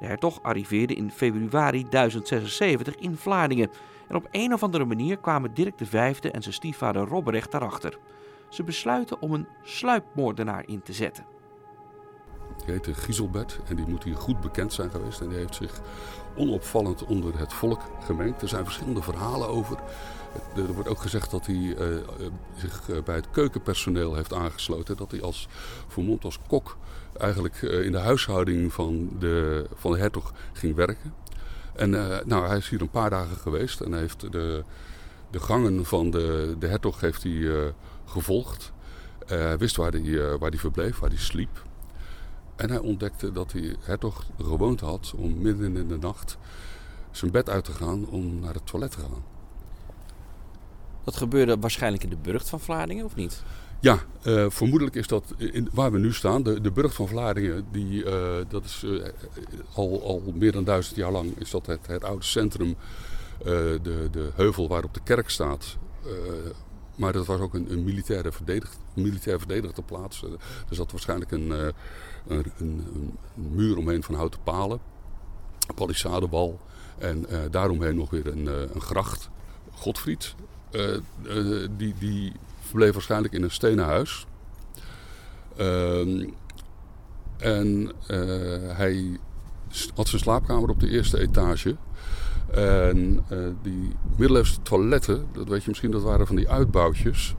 De 0.00 0.06
hertog 0.06 0.42
arriveerde 0.42 0.94
in 0.94 1.10
februari 1.10 1.86
1076 1.88 2.94
in 2.94 3.16
Vlaardingen. 3.16 3.70
En 4.08 4.16
op 4.16 4.28
een 4.30 4.52
of 4.52 4.62
andere 4.62 4.84
manier 4.84 5.18
kwamen 5.18 5.54
Dirk 5.54 5.74
V 5.76 5.94
en 6.20 6.42
zijn 6.42 6.54
stiefvader 6.54 7.08
Robrecht 7.08 7.50
daarachter. 7.50 7.98
Ze 8.50 8.62
besluiten 8.62 9.22
om 9.22 9.32
een 9.32 9.46
sluipmoordenaar 9.62 10.68
in 10.68 10.82
te 10.82 10.92
zetten. 10.92 11.26
Die 12.56 12.74
heette 12.74 12.94
Gieselbert 12.94 13.60
en 13.68 13.76
die 13.76 13.86
moet 13.86 14.04
hier 14.04 14.16
goed 14.16 14.40
bekend 14.40 14.72
zijn 14.72 14.90
geweest. 14.90 15.20
En 15.20 15.28
die 15.28 15.38
heeft 15.38 15.54
zich 15.54 15.80
onopvallend 16.36 17.04
onder 17.04 17.38
het 17.38 17.52
volk 17.52 17.80
gemengd. 18.04 18.42
Er 18.42 18.48
zijn 18.48 18.64
verschillende 18.64 19.02
verhalen 19.02 19.48
over. 19.48 19.78
Er 20.56 20.72
wordt 20.72 20.88
ook 20.88 21.00
gezegd 21.00 21.30
dat 21.30 21.46
hij 21.46 21.56
uh, 21.56 21.76
zich 22.56 22.90
eh, 22.90 23.02
bij 23.02 23.14
het 23.14 23.30
keukenpersoneel 23.30 24.14
heeft 24.14 24.32
aangesloten. 24.32 24.96
Dat 24.96 25.10
hij 25.10 25.22
als 25.22 25.48
vermomd 25.88 26.24
als 26.24 26.38
kok 26.46 26.76
eigenlijk 27.18 27.62
in 27.62 27.92
de 27.92 27.98
huishouding 27.98 28.72
van 28.72 29.10
de, 29.18 29.66
van 29.74 29.92
de 29.92 29.98
hertog 29.98 30.32
ging 30.52 30.74
werken. 30.74 31.14
En 31.74 31.90
nou, 32.26 32.46
hij 32.46 32.56
is 32.56 32.68
hier 32.68 32.80
een 32.80 32.90
paar 32.90 33.10
dagen 33.10 33.36
geweest 33.36 33.80
en 33.80 33.94
heeft 33.94 34.32
de, 34.32 34.64
de 35.30 35.40
gangen 35.40 35.84
van 35.84 36.10
de, 36.10 36.56
de 36.58 36.66
hertog 36.66 37.00
heeft 37.00 37.22
hij, 37.22 37.72
gevolgd. 38.10 38.72
Hij 39.26 39.58
wist 39.58 39.76
waar 39.76 39.92
hij, 39.92 40.38
waar 40.38 40.50
hij 40.50 40.58
verbleef, 40.58 40.98
waar 40.98 41.10
hij 41.10 41.18
sliep. 41.18 41.62
En 42.56 42.70
hij 42.70 42.78
ontdekte 42.78 43.32
dat 43.32 43.50
die 43.50 43.76
hertog 43.80 44.24
de 44.36 44.44
gewoonte 44.44 44.84
had 44.84 45.12
om 45.16 45.38
midden 45.38 45.76
in 45.76 45.88
de 45.88 45.98
nacht 45.98 46.38
zijn 47.10 47.30
bed 47.30 47.48
uit 47.48 47.64
te 47.64 47.72
gaan 47.72 48.06
om 48.06 48.40
naar 48.40 48.54
het 48.54 48.66
toilet 48.66 48.90
te 48.90 48.98
gaan. 48.98 49.24
Dat 51.04 51.16
gebeurde 51.16 51.56
waarschijnlijk 51.60 52.02
in 52.02 52.10
de 52.10 52.16
burcht 52.16 52.48
van 52.48 52.60
Vlaardingen, 52.60 53.04
of 53.04 53.14
niet? 53.14 53.42
Ja, 53.80 53.98
uh, 54.26 54.50
vermoedelijk 54.50 54.96
is 54.96 55.06
dat 55.06 55.34
in, 55.36 55.68
waar 55.72 55.92
we 55.92 55.98
nu 55.98 56.12
staan, 56.12 56.42
de, 56.42 56.60
de 56.60 56.70
burcht 56.70 56.94
van 56.94 57.08
Vlaardingen, 57.08 57.66
die, 57.70 58.04
uh, 58.04 58.36
dat 58.48 58.64
is 58.64 58.82
uh, 58.84 59.04
al, 59.74 60.02
al 60.02 60.22
meer 60.34 60.52
dan 60.52 60.64
duizend 60.64 60.96
jaar 60.96 61.12
lang 61.12 61.38
is 61.38 61.50
dat 61.50 61.66
het, 61.66 61.86
het 61.86 62.04
oude 62.04 62.24
centrum, 62.24 62.76
de, 63.42 64.08
de 64.10 64.30
heuvel 64.34 64.68
waarop 64.68 64.94
de 64.94 65.00
kerk 65.04 65.30
staat. 65.30 65.76
Maar 67.00 67.12
dat 67.12 67.26
was 67.26 67.40
ook 67.40 67.54
een, 67.54 67.72
een 67.72 67.84
militaire 67.84 68.32
militair 68.94 69.38
verdedigde 69.38 69.82
plaats. 69.82 70.22
er 70.68 70.74
zat 70.74 70.90
waarschijnlijk 70.90 71.30
een, 71.30 71.50
een, 71.50 71.72
een, 72.26 72.52
een, 72.58 73.18
muur 73.34 73.76
omheen 73.76 74.02
van 74.02 74.14
houten 74.14 74.40
palen, 74.42 74.80
een 75.68 75.74
palissadewal 75.74 76.60
en 76.98 77.26
daaromheen 77.50 77.96
nog 77.96 78.10
weer 78.10 78.26
een, 78.26 78.46
een 78.74 78.80
gracht. 78.80 79.30
Godfried, 79.70 80.34
die, 81.76 81.94
die 81.98 82.32
verbleef 82.60 82.92
waarschijnlijk 82.92 83.34
in 83.34 83.42
een 83.42 83.50
stenen 83.50 83.84
huis. 83.84 84.26
Ehm, 85.56 86.28
en 87.36 87.92
hij 88.76 89.18
had 89.94 90.08
zijn 90.08 90.20
slaapkamer 90.22 90.68
op 90.68 90.80
de 90.80 90.88
eerste 90.88 91.18
etage. 91.18 91.76
En 92.54 93.24
uh, 93.32 93.38
die 93.62 93.92
middeleeuwse 94.16 94.62
toiletten, 94.62 95.26
dat 95.32 95.48
weet 95.48 95.62
je 95.62 95.68
misschien, 95.68 95.90
dat 95.90 96.02
waren 96.02 96.26
van 96.26 96.36
die 96.36 96.48
uitbouwtjes 96.48 97.34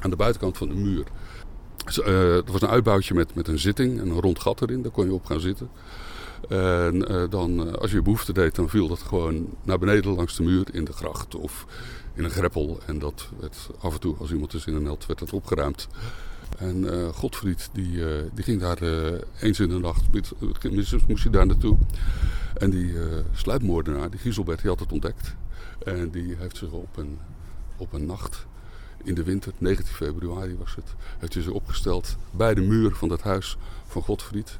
aan 0.00 0.10
de 0.10 0.16
buitenkant 0.16 0.58
van 0.58 0.68
de 0.68 0.74
muur. 0.74 1.04
Dat 1.94 2.50
was 2.50 2.62
een 2.62 2.68
uitbouwtje 2.68 3.14
met, 3.14 3.34
met 3.34 3.48
een 3.48 3.58
zitting 3.58 4.00
en 4.00 4.08
een 4.08 4.20
rond 4.20 4.38
gat 4.40 4.62
erin, 4.62 4.82
daar 4.82 4.92
kon 4.92 5.04
je 5.04 5.12
op 5.12 5.24
gaan 5.24 5.40
zitten. 5.40 5.70
En 6.48 6.98
dan, 7.30 7.78
als 7.80 7.90
je 7.90 8.02
behoefte 8.02 8.32
deed, 8.32 8.54
dan 8.54 8.68
viel 8.68 8.88
dat 8.88 9.02
gewoon 9.02 9.46
naar 9.62 9.78
beneden 9.78 10.14
langs 10.14 10.36
de 10.36 10.42
muur 10.42 10.66
in 10.72 10.84
de 10.84 10.92
gracht 10.92 11.34
of 11.34 11.66
in 12.14 12.24
een 12.24 12.30
greppel. 12.30 12.78
En 12.86 12.98
dat 12.98 13.28
werd 13.40 13.68
af 13.80 13.94
en 13.94 14.00
toe, 14.00 14.16
als 14.18 14.32
iemand 14.32 14.50
dus 14.50 14.66
in 14.66 14.74
een 14.74 14.84
held 14.84 15.06
werd 15.06 15.18
dat 15.18 15.32
opgeruimd. 15.32 15.88
En 16.62 16.76
uh, 16.76 17.08
Godfried, 17.08 17.68
die, 17.72 17.92
uh, 17.92 18.06
die 18.34 18.44
ging 18.44 18.60
daar 18.60 18.82
uh, 18.82 19.18
eens 19.40 19.60
in 19.60 19.68
de 19.68 19.78
nacht, 19.78 20.02
moest 21.08 21.22
hij 21.22 21.32
daar 21.32 21.46
naartoe. 21.46 21.76
En 22.54 22.70
die 22.70 22.94
sluipmoordenaar, 23.32 24.10
die 24.10 24.20
Gieselbert, 24.20 24.60
die 24.60 24.70
had 24.70 24.80
het 24.80 24.92
ontdekt. 24.92 25.34
En 25.84 26.10
die 26.10 26.36
heeft 26.38 26.56
zich 26.56 26.70
op 26.70 26.96
een, 26.96 27.18
op 27.76 27.92
een 27.92 28.06
nacht 28.06 28.46
in 29.04 29.14
de 29.14 29.22
winter, 29.22 29.52
19 29.58 29.94
februari 29.94 30.56
was 30.56 30.74
het, 30.74 30.94
heeft 31.18 31.34
hij 31.34 31.42
zich 31.42 31.52
opgesteld 31.52 32.16
bij 32.30 32.54
de 32.54 32.60
muur 32.60 32.94
van 32.94 33.08
dat 33.08 33.22
huis 33.22 33.56
van 33.86 34.02
Godfried. 34.02 34.58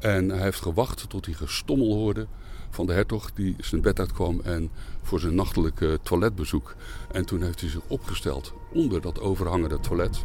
En 0.00 0.28
hij 0.28 0.42
heeft 0.42 0.62
gewacht 0.62 1.08
tot 1.08 1.26
hij 1.26 1.34
gestommel 1.34 1.94
hoorde 1.94 2.26
van 2.70 2.86
de 2.86 2.92
hertog 2.92 3.32
die 3.32 3.56
zijn 3.58 3.80
bed 3.80 3.98
uitkwam 3.98 4.40
en 4.40 4.70
voor 5.02 5.20
zijn 5.20 5.34
nachtelijke 5.34 5.98
toiletbezoek. 6.02 6.74
En 7.12 7.24
toen 7.24 7.42
heeft 7.42 7.60
hij 7.60 7.70
zich 7.70 7.82
opgesteld 7.86 8.52
onder 8.72 9.00
dat 9.00 9.20
overhangende 9.20 9.80
toilet. 9.80 10.24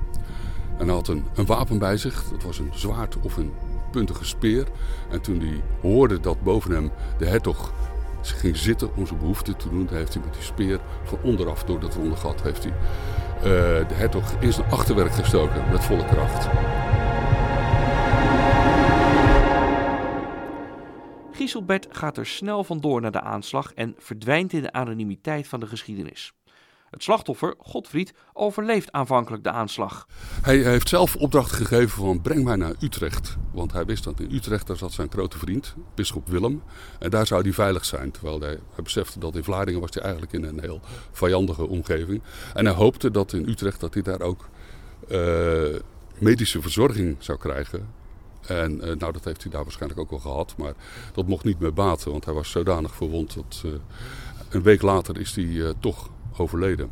En 0.78 0.90
had 0.90 1.08
een, 1.08 1.26
wapen 1.46 1.78
bij 1.78 1.98
zich, 1.98 2.24
dat 2.24 2.44
was 2.44 2.60
een 2.60 2.72
zwaard 2.74 3.18
of 3.22 3.38
een 3.38 3.54
puntige 3.92 4.26
speer. 4.26 4.68
En 5.10 5.22
toen 5.22 5.40
hij 5.40 5.62
hoorde 5.82 6.20
dat 6.20 6.44
boven 6.44 6.72
hem 6.72 6.92
de 7.18 7.26
hertog 7.26 7.74
ging 8.22 8.58
zitten 8.58 8.96
om 8.96 9.08
zijn 9.08 9.20
behoefte 9.20 9.56
te 9.56 9.70
doen, 9.70 9.88
heeft 9.92 10.14
hij 10.14 10.24
met 10.24 10.34
die 10.34 10.44
speer 10.44 10.80
van 11.04 11.20
onderaf 11.22 11.64
door 11.64 11.80
dat 11.80 11.96
ronde 11.96 12.16
gat 12.16 12.42
heeft 12.42 12.64
hij, 12.64 12.74
uh, 13.38 13.44
de 13.88 13.94
hertog 13.94 14.36
in 14.40 14.54
zijn 14.54 14.72
achterwerk 14.72 15.14
gestoken 15.14 15.64
met 15.72 15.84
volle 15.84 16.06
kracht. 16.06 16.48
Gieselbert 21.32 21.88
gaat 21.90 22.18
er 22.18 22.26
snel 22.26 22.64
vandoor 22.64 23.02
naar 23.02 23.12
de 23.12 23.22
aanslag 23.22 23.74
en 23.74 23.96
verdwijnt 23.98 24.54
in 24.54 24.62
de 24.62 24.72
anonimiteit 24.72 25.48
van 25.48 25.60
de 25.60 25.68
geschiedenis. 25.68 26.34
Het 26.96 27.04
slachtoffer, 27.04 27.56
Godfried, 27.58 28.14
overleeft 28.34 28.92
aanvankelijk 28.92 29.44
de 29.44 29.50
aanslag. 29.50 30.08
Hij 30.42 30.58
heeft 30.58 30.90
zelf 30.90 31.16
opdracht 31.16 31.52
gegeven 31.52 31.90
van 31.90 32.22
breng 32.22 32.44
mij 32.44 32.56
naar 32.56 32.74
Utrecht. 32.80 33.38
Want 33.52 33.72
hij 33.74 33.86
wist 33.86 34.04
dat 34.04 34.20
in 34.20 34.32
Utrecht 34.32 34.68
daar 34.68 34.78
zat 34.78 34.92
zijn 34.92 35.12
grote 35.12 35.38
vriend, 35.38 35.76
bisschop 35.96 36.28
Willem. 36.28 36.64
En 37.00 37.10
daar 37.10 37.28
zou 37.28 37.42
hij 37.42 37.54
veilig 37.54 37.86
zijn. 37.86 38.12
Terwijl 38.12 38.40
hij, 38.40 38.60
hij 38.74 38.84
besefte 38.84 39.20
dat 39.20 39.36
in 39.36 39.44
Vlaardingen 39.44 39.82
was 39.82 39.94
hij 39.94 40.04
eigenlijk 40.04 40.34
in 40.34 40.44
een 40.44 40.60
heel 40.60 40.80
vijandige 41.12 41.68
omgeving. 41.68 42.22
En 42.54 42.66
hij 42.66 42.76
hoopte 42.76 43.12
dat 43.12 43.34
in 43.34 43.50
Utrecht 43.50 43.80
dat 43.80 43.94
hij 43.94 44.04
daar 44.04 44.22
ook 44.22 44.50
uh, 45.08 45.80
medische 46.18 46.62
verzorging 46.62 47.16
zou 47.20 47.38
krijgen. 47.38 47.88
En 48.42 48.72
uh, 48.72 48.80
nou, 48.80 49.12
dat 49.12 49.24
heeft 49.24 49.42
hij 49.42 49.52
daar 49.52 49.64
waarschijnlijk 49.64 50.00
ook 50.02 50.10
wel 50.10 50.20
gehad. 50.20 50.54
Maar 50.58 50.74
dat 51.14 51.28
mocht 51.28 51.44
niet 51.44 51.60
meer 51.60 51.74
baten, 51.74 52.12
want 52.12 52.26
hij 52.26 52.34
was 52.34 52.52
zodanig 52.52 52.96
verwond 52.96 53.34
dat 53.34 53.62
uh, 53.66 53.72
een 54.50 54.64
week 54.64 54.82
later 54.82 55.20
is 55.20 55.36
hij 55.36 55.74
toch 55.80 56.10
overleden. 56.38 56.90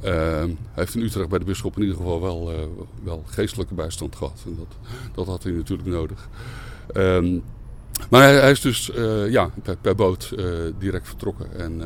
hij 0.00 0.56
heeft 0.72 0.94
in 0.94 1.02
Utrecht 1.02 1.28
bij 1.28 1.38
de 1.38 1.44
bisschop 1.44 1.76
in 1.76 1.82
ieder 1.82 1.96
geval 1.96 2.20
wel, 2.20 2.52
wel 3.02 3.22
geestelijke 3.26 3.74
bijstand 3.74 4.16
gehad. 4.16 4.42
En 4.46 4.56
dat, 4.56 4.76
dat 5.14 5.26
had 5.26 5.42
hij 5.42 5.52
natuurlijk 5.52 5.88
nodig. 5.88 6.28
Um, 6.94 7.42
maar 8.10 8.22
hij, 8.22 8.40
hij, 8.40 8.50
is 8.50 8.60
dus 8.60 8.90
ja, 9.28 9.50
per, 9.62 9.76
per 9.76 9.94
boot 9.94 10.32
direct 10.78 11.06
vertrokken 11.06 11.58
en 11.58 11.76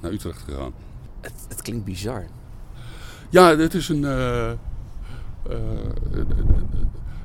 naar 0.00 0.12
Utrecht 0.12 0.42
gegaan. 0.42 0.72
Het, 1.20 1.32
het, 1.48 1.62
klinkt 1.62 1.84
bizar. 1.84 2.24
Ja, 3.30 3.56
het 3.56 3.74
is 3.74 3.88
een 3.88 4.02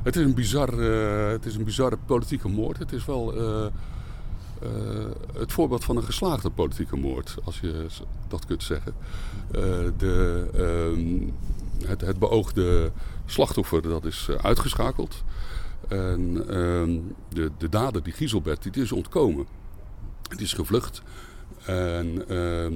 het 0.04 0.16
is 0.16 0.24
een, 0.24 0.34
bizar, 0.34 0.74
het 1.32 1.46
is 1.46 1.56
een 1.56 1.64
bizarre 1.64 1.98
politieke 2.06 2.48
moord. 2.48 2.78
Het 2.78 2.92
is 2.92 3.06
wel 3.06 3.34
uh, 4.64 4.70
het 5.34 5.52
voorbeeld 5.52 5.84
van 5.84 5.98
een 5.98 6.04
geslaagde 6.04 6.50
politieke 6.50 6.96
moord, 6.96 7.38
als 7.44 7.60
je 7.60 7.86
dat 8.28 8.46
kunt 8.46 8.64
zeggen. 8.64 8.94
de, 9.98 10.50
ehm, 10.54 11.30
het, 11.88 12.02
het, 12.02 12.20
beoogde 12.20 12.92
slachtoffer 13.26 13.82
dat 13.82 14.06
is 14.06 14.30
uitgeschakeld. 14.42 15.24
En 15.88 16.48
ehm, 16.50 17.00
de, 17.30 17.52
de 17.58 17.70
dader, 17.70 18.04
die 18.04 18.14
Gieselbert, 18.14 18.74
die 18.74 18.84
is 18.84 18.92
ontkomen. 18.92 19.48
Die 20.30 20.46
is 20.46 20.54
gevlucht. 20.54 21.02
En 21.66 22.28
ehm, 22.28 22.74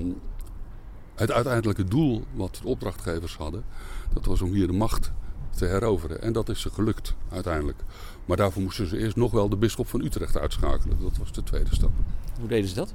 het 1.15 1.31
uiteindelijke 1.31 1.83
doel 1.83 2.23
wat 2.33 2.59
de 2.61 2.67
opdrachtgevers 2.67 3.37
hadden, 3.37 3.63
dat 4.13 4.25
was 4.25 4.41
om 4.41 4.51
hier 4.51 4.67
de 4.67 4.73
macht 4.73 5.11
te 5.55 5.65
heroveren. 5.65 6.21
En 6.21 6.33
dat 6.33 6.49
is 6.49 6.61
ze 6.61 6.69
gelukt 6.69 7.15
uiteindelijk. 7.29 7.79
Maar 8.25 8.37
daarvoor 8.37 8.61
moesten 8.61 8.87
ze 8.87 8.97
eerst 8.97 9.15
nog 9.15 9.31
wel 9.31 9.49
de 9.49 9.55
bisschop 9.55 9.87
van 9.87 10.01
Utrecht 10.01 10.37
uitschakelen. 10.37 10.97
Dat 11.01 11.17
was 11.17 11.31
de 11.31 11.43
tweede 11.43 11.75
stap. 11.75 11.91
Hoe 12.39 12.47
deden 12.47 12.69
ze 12.69 12.75
dat? 12.75 12.93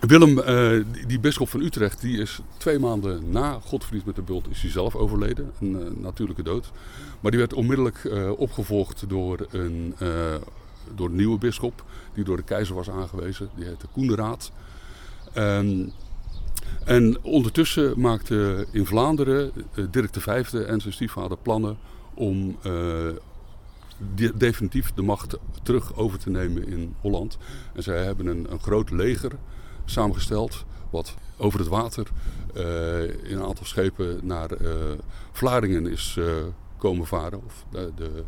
Willem, 0.00 0.38
uh, 0.38 0.84
die, 1.06 1.20
bisschop 1.20 1.48
van 1.48 1.60
Utrecht, 1.60 2.00
die 2.00 2.18
is 2.18 2.40
twee 2.56 2.78
maanden 2.78 3.30
na 3.30 3.58
Godfried 3.64 4.04
met 4.04 4.14
de 4.14 4.22
bult 4.22 4.50
is 4.50 4.62
hij 4.62 4.70
zelf 4.70 4.94
overleden. 4.94 5.52
Een 5.60 5.70
uh, 5.70 6.02
natuurlijke 6.02 6.42
dood. 6.42 6.70
Maar 7.20 7.30
die 7.30 7.40
werd 7.40 7.52
onmiddellijk 7.52 8.04
uh, 8.04 8.30
opgevolgd 8.36 9.04
door 9.08 9.46
een, 9.50 9.94
door 10.94 11.08
een 11.08 11.16
nieuwe 11.16 11.38
bisschop. 11.38 11.84
Die 12.14 12.24
door 12.24 12.36
de 12.36 12.42
keizer 12.42 12.74
was 12.74 12.90
aangewezen. 12.90 13.48
Die 13.54 13.64
heette 13.64 13.86
Koenraad. 13.92 14.52
Um, 15.36 15.92
en 16.84 17.16
ondertussen 17.22 18.00
maakte 18.00 18.66
in 18.70 18.86
Vlaanderen 18.86 19.52
Dirk 19.90 20.14
V 20.18 20.26
en 20.52 20.80
zijn 20.80 20.92
stiefvader 20.92 21.36
plannen 21.42 21.76
om 22.14 22.56
uh, 24.16 24.30
definitief 24.34 24.92
de 24.92 25.02
macht 25.02 25.36
terug 25.62 25.96
over 25.96 26.18
te 26.18 26.30
nemen 26.30 26.68
in 26.68 26.94
Holland. 27.00 27.38
En 27.74 27.82
zij 27.82 28.04
hebben 28.04 28.26
een, 28.26 28.46
een 28.50 28.60
groot 28.60 28.90
leger 28.90 29.32
samengesteld 29.84 30.64
wat 30.90 31.14
over 31.36 31.58
het 31.58 31.68
water 31.68 32.06
uh, 32.56 33.02
in 33.02 33.36
een 33.36 33.44
aantal 33.44 33.66
schepen 33.66 34.20
naar 34.22 34.50
Vlaardingen 35.32 35.86
is 35.86 36.18
komen 36.78 37.06
varen. 37.06 37.44
Of 37.44 37.64
de, 37.70 37.92
de, 37.96 38.24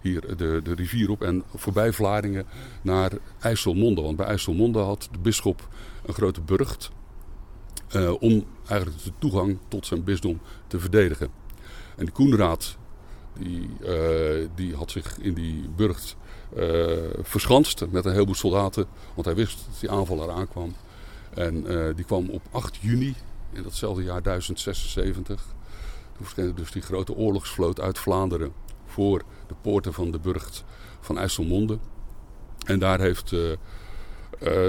hier 0.00 0.36
de, 0.36 0.60
de 0.62 0.74
rivier 0.74 1.10
op 1.10 1.22
en 1.22 1.42
voorbij 1.54 1.92
Vlaardingen 1.92 2.46
naar 2.82 3.12
IJsselmonde. 3.40 4.00
Want 4.00 4.16
bij 4.16 4.26
IJsselmonde 4.26 4.78
had 4.78 5.08
de 5.12 5.18
bisschop 5.18 5.68
een 6.06 6.14
grote 6.14 6.40
burcht 6.40 6.90
uh, 7.96 8.22
om 8.22 8.44
eigenlijk 8.66 9.02
de 9.02 9.12
toegang 9.18 9.58
tot 9.68 9.86
zijn 9.86 10.04
bisdom 10.04 10.40
te 10.66 10.80
verdedigen. 10.80 11.28
En 11.96 12.04
die 12.04 12.14
Koenraad 12.14 12.76
die, 13.38 13.70
uh, 13.80 14.48
die 14.54 14.74
had 14.74 14.90
zich 14.90 15.18
in 15.18 15.34
die 15.34 15.68
burcht 15.76 16.16
uh, 16.56 16.92
verschanst 17.22 17.86
met 17.90 18.04
een 18.04 18.12
heleboel 18.12 18.34
soldaten, 18.34 18.86
want 19.14 19.26
hij 19.26 19.34
wist 19.34 19.58
dat 19.66 19.80
die 19.80 19.90
aanval 19.90 20.22
eraan 20.22 20.48
kwam. 20.48 20.74
En 21.34 21.64
die 21.94 22.04
kwam 22.04 22.28
op 22.30 22.42
8 22.50 22.76
juni 22.76 23.14
in 23.52 23.62
datzelfde 23.62 24.02
jaar 24.02 24.22
1076. 24.22 25.46
Toen 26.16 26.26
verscheen 26.26 26.54
dus 26.54 26.70
die 26.70 26.82
grote 26.82 27.14
oorlogsvloot 27.14 27.80
uit 27.80 27.98
Vlaanderen 27.98 28.52
voor 28.86 29.22
de 29.46 29.54
poorten 29.60 29.92
van 29.92 30.10
de 30.10 30.18
burcht 30.18 30.64
van 31.00 31.18
IJsselmonde. 31.18 31.78
En 32.66 32.78
daar 32.78 33.00
heeft 33.00 33.34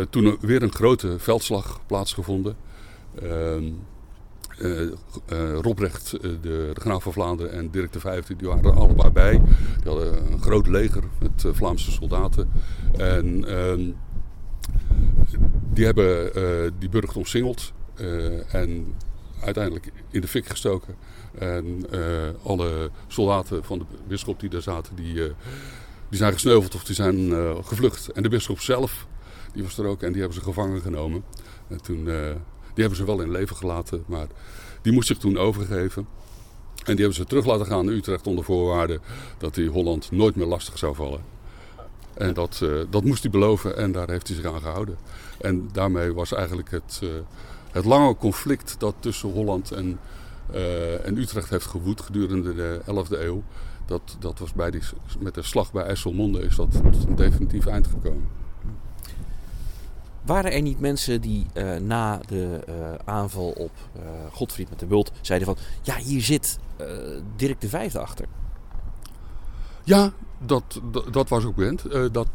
toen 0.10 0.38
weer 0.42 0.64
een 0.64 0.74
grote 0.74 1.20
veldslag 1.20 1.80
plaatsgevonden. 1.86 2.56
Uh, 3.24 3.56
Uh, 4.62 4.92
Robrecht, 5.62 6.14
uh, 6.14 6.22
de, 6.22 6.40
de, 6.42 6.72
graaf 6.74 7.04
van 7.04 7.14
Vlaanderen 7.14 7.52
en 7.52 7.72
Dirk 7.72 7.94
V, 7.98 8.24
die 8.38 8.48
waren 8.48 8.64
er 8.64 8.74
allebei 8.74 9.10
bij. 9.10 9.42
Die 9.82 9.92
hadden 9.92 10.32
een 10.32 10.42
groot 10.42 10.68
leger 10.68 11.04
met 11.20 11.46
Vlaamse 11.56 11.92
soldaten. 11.92 12.52
En 12.98 13.48
ehm, 13.48 13.92
die 15.74 15.86
hebben 15.86 16.32
die 16.80 16.90
burcht 16.90 17.18
omsingeld 17.18 17.74
en 18.52 18.96
uiteindelijk 19.44 19.92
in 20.10 20.22
de 20.22 20.28
fik 20.28 20.46
gestoken. 20.46 20.96
En 21.38 21.86
alle 22.44 22.90
soldaten 23.08 23.64
van 23.64 23.80
de 23.80 23.86
bisschop 24.08 24.40
die 24.40 24.50
daar 24.50 24.62
zaten, 24.62 24.96
die, 24.96 25.14
die 26.10 26.18
zijn 26.18 26.34
gesneuveld 26.34 26.76
of 26.76 26.84
die 26.84 26.96
zijn 26.96 27.32
gevlucht. 27.64 28.12
En 28.12 28.24
de 28.24 28.30
bisschop 28.30 28.60
zelf, 28.60 29.08
die 29.54 29.64
was 29.64 29.78
er 29.78 29.86
ook 29.86 30.02
en 30.02 30.12
die 30.12 30.22
hebben 30.22 30.40
ze 30.40 30.44
gevangen 30.44 30.82
genomen. 30.82 31.24
En 31.68 31.82
toen 31.82 32.08
die 32.74 32.84
hebben 32.84 32.98
ze 32.98 33.06
wel 33.06 33.22
in 33.22 33.32
leven 33.32 33.56
gelaten, 33.56 34.04
maar 34.08 34.28
die 34.82 34.94
moest 34.94 35.08
zich 35.08 35.18
toen 35.18 35.38
overgeven. 35.38 36.08
En 36.76 36.96
die 36.96 37.06
hebben 37.06 37.14
ze 37.14 37.26
terug 37.26 37.46
laten 37.46 37.66
gaan 37.66 37.86
naar 37.86 37.94
Utrecht 37.94 38.28
onder 38.28 38.44
voorwaarde 38.44 39.00
dat 39.38 39.56
hij 39.56 39.66
Holland 39.66 40.12
nooit 40.12 40.36
meer 40.36 40.46
lastig 40.46 40.78
zou 40.78 40.96
vallen. 40.96 41.22
En 42.14 42.34
dat, 42.34 42.60
uh, 42.64 42.82
dat 42.90 43.04
moest 43.04 43.22
hij 43.22 43.32
beloven 43.32 43.78
en 43.78 43.92
daar 43.92 44.10
heeft 44.10 44.28
hij 44.28 44.36
zich 44.36 44.46
aan 44.46 44.62
gehouden. 44.62 44.98
En 45.38 45.70
daarmee 45.72 46.14
was 46.14 46.34
eigenlijk 46.34 46.72
het, 46.72 47.00
uh, 47.04 47.10
het 47.72 47.86
lange 47.86 48.16
conflict 48.16 48.76
dat 48.80 48.96
tussen 49.00 49.32
Holland 49.32 49.72
en, 49.72 50.00
uh, 50.54 51.06
en 51.06 51.18
Utrecht 51.18 51.50
heeft 51.50 51.66
gewoed 51.66 52.02
gedurende 52.02 52.56
de 52.56 52.82
11e 52.86 53.20
eeuw. 53.22 53.44
Dat, 53.86 54.18
dat 54.20 54.40
was 54.40 54.54
bij 54.54 54.72
die, 54.72 54.82
met 55.20 55.34
de 55.34 55.42
slag 55.42 55.72
bij 55.72 55.84
IJsselmonde 55.84 56.42
is 56.42 56.56
dat 56.56 56.72
tot 56.72 57.06
een 57.08 57.16
definitief 57.16 57.66
eind 57.66 57.88
gekomen. 57.88 58.28
Waren 60.30 60.52
er 60.52 60.62
niet 60.62 60.80
mensen 60.80 61.22
die 61.22 61.46
uh, 61.54 61.76
na 61.76 62.20
de 62.28 62.60
uh, 62.70 62.76
aanval 63.06 63.50
op 63.50 63.72
uh, 63.96 64.02
Godfried 64.32 64.70
met 64.70 64.80
de 64.80 64.86
Bult 64.86 65.12
zeiden 65.22 65.48
van... 65.48 65.58
Ja, 65.82 65.98
hier 65.98 66.22
zit 66.22 66.60
Dirk 67.36 67.62
de 67.62 67.70
Vijfde 67.70 68.00
achter. 68.00 68.26
Ja, 69.84 70.12
dat, 70.38 70.82
dat, 70.92 71.14
dat 71.14 71.30
was 71.30 71.46
ook 71.46 71.56
bekend. 71.56 71.84
dat 72.12 72.28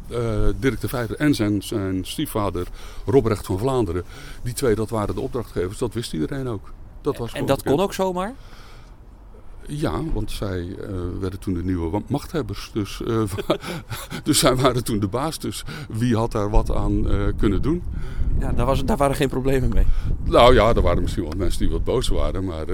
Dirk 0.56 0.80
de 0.80 0.88
Vijfde 0.88 1.16
en 1.16 1.34
zijn, 1.34 1.62
zijn 1.62 2.04
stiefvader 2.04 2.66
Robrecht 3.06 3.46
van 3.46 3.58
Vlaanderen... 3.58 4.04
Die 4.42 4.54
twee, 4.54 4.74
dat 4.74 4.90
waren 4.90 5.14
de 5.14 5.20
opdrachtgevers. 5.20 5.78
Dat 5.78 5.94
wist 5.94 6.12
iedereen 6.12 6.48
ook. 6.48 6.72
Dat 7.00 7.16
was 7.16 7.32
en 7.32 7.46
dat 7.46 7.56
bekend. 7.56 7.74
kon 7.74 7.84
ook 7.84 7.94
zomaar? 7.94 8.34
Ja, 9.66 10.02
want 10.12 10.30
zij 10.30 10.60
uh, 10.60 10.76
werden 11.20 11.38
toen 11.38 11.54
de 11.54 11.64
nieuwe 11.64 12.02
machthebbers. 12.06 12.70
Dus, 12.72 13.00
uh, 13.06 13.22
dus 14.22 14.38
zij 14.38 14.56
waren 14.56 14.84
toen 14.84 14.98
de 15.00 15.08
baas. 15.08 15.38
Dus 15.38 15.64
wie 15.88 16.16
had 16.16 16.32
daar 16.32 16.50
wat 16.50 16.74
aan 16.74 17.10
uh, 17.10 17.22
kunnen 17.36 17.62
doen? 17.62 17.82
Ja, 18.38 18.52
daar, 18.52 18.66
was, 18.66 18.84
daar 18.84 18.96
waren 18.96 19.16
geen 19.16 19.28
problemen 19.28 19.68
mee. 19.74 19.86
Nou 20.24 20.54
ja, 20.54 20.74
er 20.74 20.82
waren 20.82 21.02
misschien 21.02 21.22
wel 21.22 21.32
mensen 21.36 21.60
die 21.60 21.70
wat 21.70 21.84
boos 21.84 22.08
waren. 22.08 22.44
Maar 22.44 22.66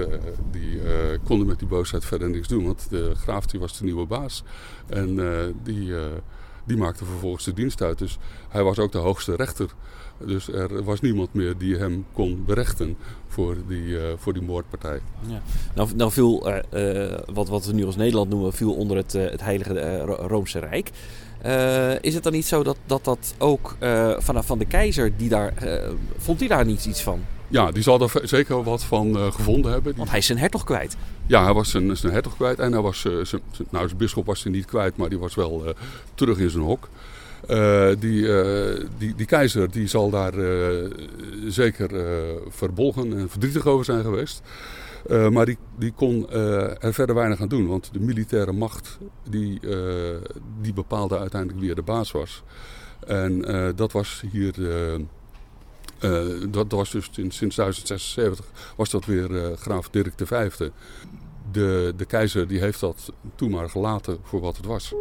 die 0.51 0.79
konden 1.23 1.47
met 1.47 1.59
die 1.59 1.67
boosheid 1.67 2.05
verder 2.05 2.29
niks 2.29 2.47
doen. 2.47 2.65
Want 2.65 2.89
de 2.89 3.11
graaf 3.15 3.45
die 3.45 3.59
was 3.59 3.77
de 3.77 3.83
nieuwe 3.83 4.05
baas. 4.05 4.43
En 4.87 5.15
die, 5.63 5.93
die 6.63 6.77
maakte 6.77 7.05
vervolgens 7.05 7.43
de 7.43 7.53
dienst 7.53 7.81
uit. 7.81 7.97
Dus 7.97 8.17
hij 8.49 8.63
was 8.63 8.79
ook 8.79 8.91
de 8.91 8.97
hoogste 8.97 9.35
rechter. 9.35 9.69
Dus 10.25 10.47
er 10.47 10.83
was 10.83 11.01
niemand 11.01 11.33
meer 11.33 11.57
die 11.57 11.75
hem 11.75 12.05
kon 12.13 12.43
berechten 12.45 12.97
voor 13.27 13.55
die, 13.67 13.83
uh, 13.83 14.01
voor 14.17 14.33
die 14.33 14.41
moordpartij. 14.41 14.99
Ja. 15.27 15.41
Nou, 15.75 15.89
nou 15.95 16.11
viel, 16.11 16.49
uh, 16.49 17.13
wat, 17.33 17.49
wat 17.49 17.65
we 17.65 17.73
nu 17.73 17.85
als 17.85 17.95
Nederland 17.95 18.29
noemen, 18.29 18.53
viel 18.53 18.73
onder 18.73 18.97
het, 18.97 19.13
het 19.13 19.41
Heilige 19.41 19.99
Roomse 20.05 20.59
Rijk. 20.59 20.89
is 22.01 22.13
het 22.13 22.23
dan 22.23 22.31
niet 22.31 22.45
zo 22.45 22.63
dat 22.63 22.77
dat, 22.85 23.03
dat 23.03 23.35
ook 23.37 23.75
vanaf 24.17 24.45
van 24.45 24.57
de 24.57 24.65
keizer, 24.65 25.17
die 25.17 25.29
daar, 25.29 25.53
vond 26.17 26.39
hij 26.39 26.47
daar 26.47 26.65
niet 26.65 26.85
iets 26.85 27.01
van? 27.01 27.19
Ja, 27.47 27.71
die 27.71 27.83
zal 27.83 28.01
er 28.01 28.11
zeker 28.23 28.63
wat 28.63 28.83
van 28.83 29.33
gevonden 29.33 29.71
hebben. 29.71 29.95
Want 29.95 30.09
hij 30.09 30.19
is 30.19 30.25
zijn 30.25 30.37
hertog 30.37 30.63
kwijt. 30.63 30.97
Ja, 31.25 31.43
hij 31.43 31.53
was 31.53 31.69
zijn, 31.69 31.97
zijn 31.97 32.13
hertog 32.13 32.35
kwijt. 32.35 32.59
En 32.59 32.71
hij 32.71 32.81
was, 32.81 33.01
zijn, 33.01 33.41
nou, 33.69 33.85
zijn 33.87 33.97
bisschop 33.97 34.25
was 34.25 34.43
hij 34.43 34.51
niet 34.51 34.65
kwijt, 34.65 34.97
maar 34.97 35.09
die 35.09 35.19
was 35.19 35.35
wel 35.35 35.63
terug 36.15 36.37
in 36.37 36.49
zijn 36.49 36.63
hok. 36.63 36.89
Uh, 37.49 37.89
die, 37.99 38.21
uh, 38.21 38.85
die, 38.97 39.15
die 39.15 39.25
keizer 39.25 39.71
die 39.71 39.87
zal 39.87 40.09
daar 40.09 40.37
uh, 40.37 40.91
zeker 41.47 41.89
verbolgen 42.49 43.17
en 43.17 43.29
verdrietig 43.29 43.65
over 43.65 43.85
zijn 43.85 44.03
geweest. 44.03 44.41
maar 45.31 45.45
die, 45.45 45.57
die 45.77 45.91
kon 45.91 46.29
er 46.29 46.93
verder 46.93 47.15
weinig 47.15 47.41
aan 47.41 47.47
doen, 47.47 47.67
want 47.67 47.93
de 47.93 47.99
militaire 47.99 48.51
macht 48.51 48.97
die, 49.29 49.59
die 50.61 50.73
bepaalde 50.73 51.19
uiteindelijk 51.19 51.59
wie 51.59 51.69
er 51.69 51.75
de 51.75 51.81
baas 51.81 52.11
was. 52.11 52.43
En 53.07 53.45
dat 53.75 53.91
was 53.91 54.23
hier. 54.31 54.53
dat, 56.49 56.71
was 56.71 56.91
dus 56.91 57.09
sinds, 57.11 57.37
sinds 57.37 57.55
1076 57.55 58.45
was 58.75 58.89
dat 58.89 59.05
weer 59.05 59.57
graaf 59.57 59.89
Dirk 59.89 60.13
V. 60.15 60.49
De, 61.51 61.93
de 61.97 62.05
keizer 62.05 62.47
die 62.47 62.59
heeft 62.59 62.79
dat 62.79 63.11
toen 63.35 63.51
maar 63.51 63.69
gelaten 63.69 64.17
voor 64.23 64.41
wat 64.41 64.57
het 64.57 64.65
was. 64.65 64.93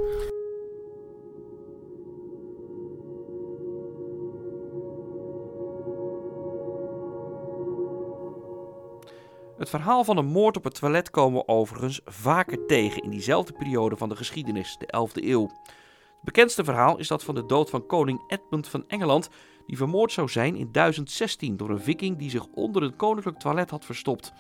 Het 9.61 9.71
verhaal 9.71 10.05
van 10.05 10.17
een 10.17 10.27
moord 10.27 10.57
op 10.57 10.65
het 10.65 10.75
toilet 10.75 11.11
komen 11.11 11.39
we 11.41 11.49
overigens 11.49 12.01
vaker 12.05 12.67
tegen 12.67 13.03
in 13.03 13.11
diezelfde 13.11 13.53
periode 13.53 13.97
van 13.97 14.09
de 14.09 14.17
geschiedenis, 14.17 14.77
de 14.79 15.09
11e 15.09 15.25
eeuw. 15.25 15.47
Het 15.47 16.23
bekendste 16.23 16.65
verhaal 16.65 16.99
is 16.99 17.09
dat 17.09 17.25
van 17.25 17.35
de 17.35 17.47
dood 17.47 17.71
van 17.71 17.87
koning 17.87 18.23
Edmund 18.27 18.69
van 18.69 18.85
Engeland, 18.89 19.29
die 19.67 19.77
vermoord 19.77 20.13
zou 20.13 20.29
zijn 20.29 20.57
in 20.57 20.73
1016 20.73 21.57
door 21.57 21.71
een 21.71 21.81
viking 21.81 22.19
die 22.19 22.31
zich 22.31 22.47
onder 22.55 22.83
het 22.83 22.97
koninklijk 22.97 23.39
toilet 23.39 23.71
had 23.71 23.85
verstopt. 23.85 24.33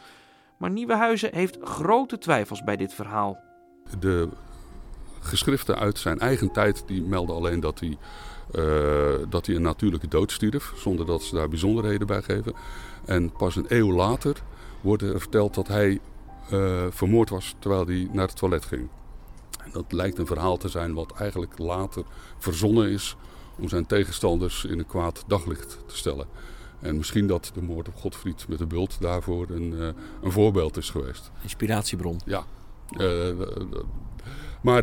Maar 0.58 0.70
Nieuwenhuizen 0.70 1.34
heeft 1.34 1.58
grote 1.60 2.18
twijfels 2.18 2.64
bij 2.64 2.76
dit 2.76 2.94
verhaal. 2.94 3.38
De 3.98 4.28
geschriften 5.20 5.78
uit 5.78 5.98
zijn 5.98 6.18
eigen 6.18 6.52
tijd 6.52 6.82
die 6.86 7.02
melden 7.02 7.36
alleen 7.36 7.60
dat 7.60 7.80
hij, 7.80 7.96
dat 9.28 9.46
hij 9.46 9.54
een 9.54 9.62
natuurlijke 9.62 10.08
dood 10.08 10.32
stierf, 10.32 10.72
zonder 10.76 11.06
dat 11.06 11.22
ze 11.22 11.34
daar 11.34 11.48
bijzonderheden 11.48 12.06
bij 12.06 12.22
geven. 12.22 12.54
En 13.04 13.32
pas 13.32 13.56
een 13.56 13.66
eeuw 13.68 13.92
later 13.92 14.42
wordt 14.80 15.02
er 15.02 15.20
verteld 15.20 15.54
dat 15.54 15.68
hij 15.68 16.00
uh, 16.52 16.86
vermoord 16.90 17.30
was 17.30 17.54
terwijl 17.58 17.86
hij 17.86 18.08
naar 18.12 18.26
het 18.26 18.36
toilet 18.36 18.64
ging. 18.64 18.88
En 19.64 19.70
dat 19.72 19.92
lijkt 19.92 20.18
een 20.18 20.26
verhaal 20.26 20.56
te 20.56 20.68
zijn 20.68 20.94
wat 20.94 21.12
eigenlijk 21.12 21.58
later 21.58 22.04
verzonnen 22.38 22.90
is 22.90 23.16
om 23.58 23.68
zijn 23.68 23.86
tegenstanders 23.86 24.64
in 24.64 24.78
een 24.78 24.86
kwaad 24.86 25.24
daglicht 25.26 25.78
te 25.86 25.96
stellen. 25.96 26.26
En 26.80 26.96
misschien 26.96 27.26
dat 27.26 27.50
de 27.54 27.62
moord 27.62 27.88
op 27.88 27.96
Godfried 27.96 28.48
met 28.48 28.58
de 28.58 28.66
bult 28.66 29.00
daarvoor 29.00 29.46
een, 29.50 29.72
uh, 29.72 29.88
een 30.22 30.32
voorbeeld 30.32 30.76
is 30.76 30.90
geweest. 30.90 31.30
Inspiratiebron. 31.42 32.20
Ja. 32.24 32.44
Uh, 32.90 33.28
maar 34.60 34.82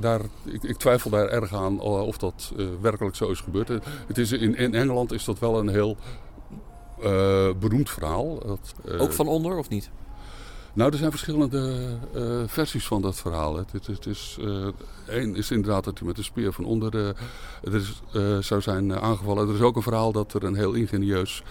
daar, 0.00 0.20
ik, 0.44 0.62
ik, 0.62 0.76
twijfel 0.76 1.10
daar 1.10 1.28
erg 1.28 1.54
aan 1.54 1.80
of 1.80 2.18
dat 2.18 2.52
werkelijk 2.80 3.16
zo 3.16 3.30
is 3.30 3.40
gebeurd. 3.40 3.68
Het 4.06 4.18
is, 4.18 4.32
in, 4.32 4.56
in 4.56 4.74
Engeland 4.74 5.12
is 5.12 5.24
dat 5.24 5.38
wel 5.38 5.58
een 5.58 5.68
heel 5.68 5.96
uh, 7.02 7.50
beroemd 7.60 7.90
verhaal. 7.90 8.38
Dat, 8.38 8.74
Ook 8.98 9.12
van 9.12 9.28
onder 9.28 9.56
of 9.56 9.68
niet? 9.68 9.90
Nou, 10.72 10.92
er 10.92 10.98
zijn 10.98 11.10
verschillende 11.10 11.86
versies 12.46 12.86
van 12.86 13.02
dat 13.02 13.16
verhaal. 13.16 13.56
Het, 13.56 13.72
het, 13.72 13.86
het 13.86 14.06
is, 14.06 14.38
één 15.06 15.36
is 15.36 15.50
inderdaad 15.50 15.84
dat 15.84 15.98
hij 15.98 16.06
met 16.06 16.16
de 16.16 16.22
speer 16.22 16.52
van 16.52 16.64
onder 16.64 17.14
er 17.62 17.74
is, 17.74 18.02
zou 18.46 18.60
zijn 18.60 19.00
aangevallen. 19.00 19.48
Er 19.48 19.54
is 19.54 19.60
ook 19.60 19.76
een 19.76 19.82
verhaal 19.82 20.12
dat 20.12 20.34
er 20.34 20.44
een 20.44 20.54
heel 20.54 20.72
ingenieus 20.72 21.42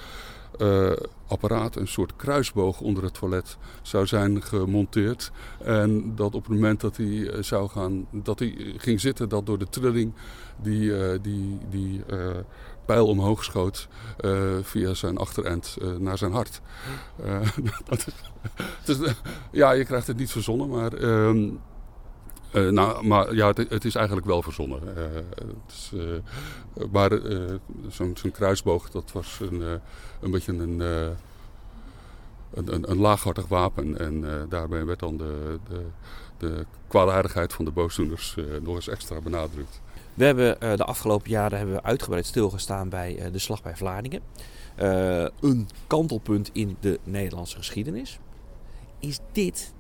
apparaat, 1.28 1.76
een 1.76 1.88
soort 1.88 2.16
kruisboog 2.16 2.82
onder 2.82 3.04
het 3.04 3.14
toilet, 3.14 3.58
zou 3.82 4.08
zijn 4.08 4.44
gemonteerd. 4.44 5.32
En 5.64 6.16
dat 6.16 6.36
op 6.36 6.44
het 6.44 6.54
moment 6.54 6.82
dat 6.82 6.98
hij 6.98 7.44
zou 7.44 7.70
gaan, 7.70 8.08
dat 8.12 8.40
hij 8.40 8.74
ging 8.78 9.02
zitten, 9.02 9.30
dat 9.30 9.46
door 9.46 9.58
de 9.58 9.70
trilling 9.70 10.14
die, 10.62 11.22
die, 11.22 11.58
die 11.70 12.04
pijl 12.86 13.08
omhoog 13.08 13.44
schoot 13.44 13.88
uh, 14.22 14.58
via 14.62 14.94
zijn 14.94 15.18
achterend 15.18 15.78
uh, 15.82 15.96
naar 15.98 16.18
zijn 16.18 16.32
hart. 16.32 16.62
Uh, 17.26 17.40
dat 18.86 19.00
is, 19.00 19.14
ja, 19.52 19.72
je 19.72 19.86
krijgt 19.86 20.08
het 20.08 20.18
niet 20.18 20.32
verzonnen, 20.32 20.70
maar, 20.70 20.92
ehm, 22.54 22.74
nou, 22.74 23.08
maar 23.08 23.36
ja, 23.36 23.48
het, 23.48 23.86
is 23.86 23.96
eigenlijk 23.96 24.28
wel 24.28 24.42
verzonnen. 24.42 24.82
Is, 25.68 25.92
maar 26.92 27.20
zo'n 27.88 28.18
zo 28.18 28.30
kruisboog, 28.30 28.90
dat 28.90 29.12
was 29.12 29.40
een, 29.42 29.80
een 30.22 30.32
beetje 30.32 30.52
een, 30.52 30.80
een, 30.80 31.16
een, 32.54 32.92
een, 32.92 32.98
laaghartig 32.98 33.48
wapen. 33.48 33.98
En 34.00 34.46
daarbij 34.50 34.86
werd 34.86 35.00
dan 35.00 35.18
de, 35.18 35.60
de, 35.70 35.86
de 36.38 36.66
kwaadaardigheid 36.88 37.54
van 37.54 37.66
de 37.66 37.72
boosdoeners 37.72 38.36
nog 38.62 38.76
eens 38.76 38.88
extra 38.88 39.22
benadrukt. 39.22 39.82
We 40.14 40.26
hebben 40.26 40.78
de 40.78 40.84
afgelopen 40.84 41.30
jaren 41.30 41.58
hebben 41.58 41.76
we 41.76 41.84
uitgebreid 41.84 42.26
stilgestaan 42.26 42.90
bij 42.90 43.30
de 43.32 43.40
slag 43.40 43.62
bij 43.62 43.76
Vlaardingen. 43.76 44.22
Een 44.76 45.68
kantelpunt 45.88 46.50
in 46.54 46.78
de 46.80 47.00
Nederlandse 47.04 47.58
geschiedenis. 47.58 48.20
Is 49.00 49.20
dit, 49.32 49.74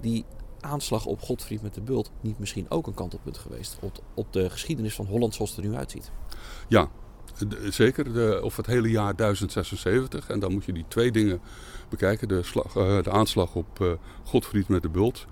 die 0.00 0.24
aanslag 0.66 1.06
op 1.06 1.22
Godfried 1.22 1.62
met 1.62 1.74
de 1.74 1.80
Bult, 1.80 2.10
niet 2.20 2.38
misschien 2.38 2.70
ook 2.70 2.86
een 2.86 2.94
kantelpunt 2.94 3.38
geweest 3.38 3.78
op, 3.80 3.98
op 4.14 4.32
de 4.32 4.50
geschiedenis 4.50 4.94
van 4.94 5.06
Holland 5.06 5.34
zoals 5.34 5.50
het 5.50 5.64
er 5.64 5.70
nu 5.70 5.76
uitziet? 5.76 6.10
Ja, 6.68 6.88
zeker, 7.70 8.12
de, 8.12 8.40
of 8.42 8.56
het 8.56 8.66
hele 8.66 8.90
jaar 8.90 9.16
1076. 9.16 10.28
En 10.28 10.40
dan 10.40 10.52
moet 10.52 10.64
je 10.64 10.72
die 10.72 10.84
twee 10.88 11.12
dingen 11.12 11.40
bekijken. 11.88 12.28
De, 12.28 12.42
slag, 12.42 12.72
de 13.02 13.10
aanslag 13.10 13.54
op 13.54 13.98
Godfried 14.24 14.68
met 14.68 14.82
de 14.82 14.88
Bult 14.88 15.26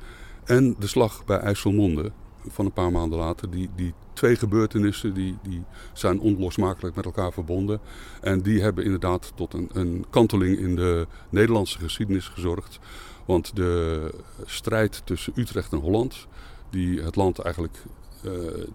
en 0.45 0.77
de 0.79 0.87
slag 0.87 1.25
bij 1.25 1.39
IJsselmonde 1.39 2.13
van 2.49 2.65
een 2.65 2.73
paar 2.73 2.93
maanden 2.93 3.19
later. 3.19 3.51
Die, 3.51 3.71
die 3.77 3.95
twee 4.13 4.37
gebeurtenissen 4.37 5.15
die, 5.15 5.37
die 5.43 5.63
zijn 5.93 6.21
onlosmakelijk 6.21 6.97
met 6.97 7.05
elkaar 7.05 7.33
verbonden. 7.33 7.81
En 8.21 8.41
die 8.41 8.63
hebben 8.63 8.85
inderdaad 8.85 9.33
tot 9.35 9.55
een, 9.55 9.71
een 9.73 10.05
kanteling 10.11 10.59
in 10.59 10.77
de 10.77 11.07
Nederlandse 11.31 11.79
geschiedenis 11.79 12.29
gezorgd. 12.29 12.79
Want 13.25 13.57
de 13.57 14.11
strijd 14.45 15.03
tussen 15.05 15.33
Utrecht 15.37 15.73
en 15.73 15.79
Holland, 15.79 16.27
die 16.71 17.01
het 17.01 17.17
land 17.17 17.39
eigenlijk 17.39 17.77
uh, 18.25 18.33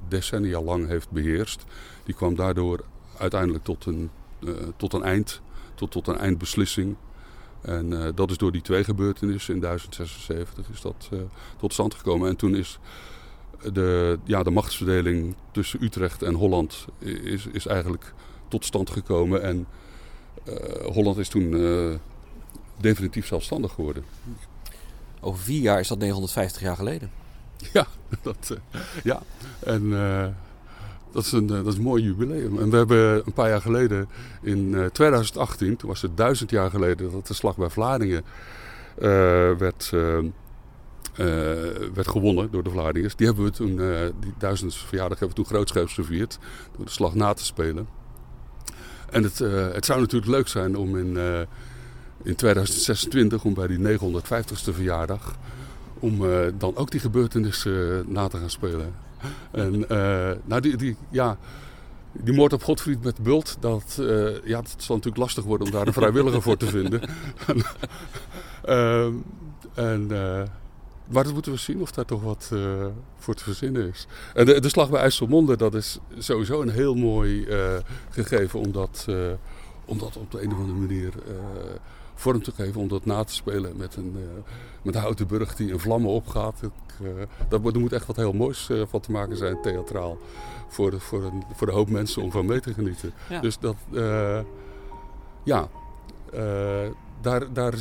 decennia 0.08 0.62
lang 0.62 0.88
heeft 0.88 1.12
beheerst, 1.12 1.64
die 2.04 2.16
kwam 2.16 2.36
daardoor 2.36 2.84
uiteindelijk 3.18 3.64
tot 3.64 3.86
een, 3.86 4.10
uh, 4.40 4.54
tot 4.76 4.94
een 4.94 5.04
eind, 5.04 5.42
tot, 5.76 5.92
tot 5.92 6.08
een 6.08 6.18
eindbeslissing. 6.18 6.96
En 7.62 7.92
uh, 7.92 8.08
dat 8.16 8.32
is 8.32 8.38
door 8.38 8.52
die 8.52 8.62
twee 8.62 8.84
gebeurtenissen 8.84 9.54
in 9.54 9.60
1076 9.60 10.70
is 10.70 10.82
dat 10.82 11.10
tot 11.58 11.74
stand 11.74 11.94
gekomen. 11.94 12.30
En 12.30 12.36
toen 12.36 12.56
is 12.56 12.80
de, 13.74 14.20
ja, 14.24 14.44
de 14.44 14.52
machtsverdeling 14.52 15.36
tussen 15.52 15.84
Utrecht 15.84 16.22
en 16.22 16.34
Holland 16.34 16.86
is, 17.24 17.46
is 17.46 17.66
eigenlijk 17.66 18.14
tot 18.48 18.66
stand 18.66 18.90
gekomen. 18.90 19.42
En 19.42 19.68
Holland 20.84 21.18
is 21.18 21.30
toen 21.30 21.54
definitief 22.82 23.28
zelfstandig 23.28 23.72
geworden. 23.72 24.04
Over 25.20 25.44
vier 25.44 25.62
jaar 25.62 25.80
is 25.80 25.88
dat 25.88 26.00
950 26.00 26.62
jaar 26.62 26.76
geleden. 26.76 27.10
Ja, 27.74 27.88
dat, 28.22 28.50
uh, 28.52 28.82
ja. 29.04 29.22
en 29.60 29.90
dat, 31.12 31.26
is 31.26 31.32
een, 31.32 31.48
dat 31.48 31.68
is 31.68 31.76
een 31.76 31.82
mooi 31.82 32.04
jubileum. 32.04 32.60
En 32.60 32.70
we 32.70 32.78
hebben 32.78 33.22
een 33.26 33.34
paar 33.34 33.50
jaar 33.50 33.62
geleden, 33.62 34.10
in 34.42 34.90
2018, 34.92 35.76
toen 35.76 35.90
was 35.90 36.02
het 36.02 36.18
duizend 36.18 36.50
jaar 36.50 36.70
geleden 36.70 37.12
dat 37.12 37.28
de 37.28 37.34
slag 37.34 37.58
bij 37.58 37.70
Vlaardingen 37.70 38.24
werd 39.58 39.92
uh, 39.94 40.18
werd 41.94 42.08
gewonnen 42.08 42.52
door 42.52 42.64
de 42.64 42.70
Vlaardingers. 42.70 43.16
Die 43.16 43.28
hebben 43.28 43.46
we 43.46 43.52
toen, 43.52 43.76
die 44.20 44.34
duizend 44.38 44.76
verjaardag 44.76 45.20
hebben 45.20 45.38
we 45.38 45.44
toen 45.44 45.54
grootscheeps 45.54 45.94
gevierd. 45.94 46.40
Door 46.76 46.86
de 46.86 46.92
slag 46.92 47.16
na 47.16 47.34
te 47.34 47.46
spelen. 47.46 47.88
En 49.10 49.24
het, 49.24 49.38
het 49.74 49.86
zou 49.86 50.00
natuurlijk 50.00 50.32
leuk 50.32 50.48
zijn 50.48 50.78
om 50.78 50.98
in, 50.98 51.18
in 52.24 52.36
2026, 52.36 53.44
om 53.44 53.54
bij 53.54 53.68
die 53.68 54.00
950ste 54.00 54.74
verjaardag, 54.74 55.36
om 56.00 56.20
dan 56.58 56.76
ook 56.76 56.92
die 56.92 57.00
gebeurtenissen 57.00 58.06
na 58.08 58.28
te 58.28 58.38
gaan 58.38 58.50
spelen. 58.50 58.94
En 59.52 59.86
nou, 60.46 60.62
die, 60.62 60.78
die, 60.78 60.96
ja, 61.10 61.38
die 62.12 62.34
moord 62.34 62.54
op 62.54 62.64
Godfried 62.64 63.04
met 63.04 63.24
Bult, 63.24 63.58
dat, 63.60 64.00
ja, 64.44 64.62
dat 64.62 64.76
zal 64.78 64.96
natuurlijk 64.96 65.24
lastig 65.24 65.44
worden 65.44 65.68
om 65.68 65.74
daar 65.74 65.88
een 65.88 65.94
vrijwilliger 65.94 66.42
voor 66.42 66.58
te 66.58 66.68
vinden. 66.68 67.02
Ehm, 68.64 69.14
en 69.74 70.12
maar 71.10 71.24
dat 71.24 71.34
moeten 71.34 71.52
we 71.52 71.58
zien 71.58 71.82
of 71.82 71.92
daar 71.92 72.06
toch 72.06 72.24
wat 72.24 72.52
voor 73.18 73.36
te 73.36 73.44
verzinnen 73.44 73.90
is. 73.90 74.08
En 74.34 74.46
de, 74.46 74.70
slag 74.70 74.90
bij 74.90 75.02
IJsselmonde, 75.02 75.58
dat 75.58 75.74
is 75.74 76.00
sowieso 76.18 76.62
een 76.62 76.70
heel 76.70 76.96
mooi 76.96 77.46
uh, 77.46 77.58
gegeven 78.10 78.60
om 78.60 78.72
dat, 78.72 79.06
uh, 79.10 79.16
om 79.86 79.98
dat 79.98 80.18
op 80.18 80.32
de 80.32 80.44
een 80.44 80.52
of 80.52 80.60
andere 80.60 80.80
manier 80.80 81.14
vorm 82.20 82.44
te 82.44 82.52
geven. 82.52 82.82
Om 82.82 82.88
dat 82.88 83.06
na 83.06 83.24
te 83.24 83.34
spelen 83.34 83.78
met 83.78 83.96
een, 83.96 84.18
met 84.82 84.96
een 84.96 85.02
houten 85.02 85.28
burg 85.28 85.56
die 85.56 85.72
in 85.72 85.80
vlammen 85.80 86.12
opgaat. 86.12 86.62
Ik, 86.62 86.72
dat, 87.50 87.66
er 87.66 87.80
moet 87.80 87.94
echt 87.94 88.06
wat 88.06 88.16
heel 88.16 88.34
moois 88.34 88.70
van 88.90 89.00
te 89.00 89.12
maken 89.12 89.38
zijn, 89.38 89.62
theatraal. 89.62 90.18
Voor 90.68 90.92
de, 90.92 91.00
voor, 91.00 91.24
een, 91.24 91.44
voor 91.54 91.68
de 91.68 91.74
hoop 91.74 91.90
mensen 91.90 92.22
om 92.22 92.32
van 92.32 92.46
mee 92.46 92.60
te 92.60 92.74
genieten. 92.74 93.14
Ja. 93.30 93.42
Dus 93.42 93.60
dat, 93.60 93.76
ja 95.44 95.70
daar, 97.22 97.54
daar, 97.54 97.74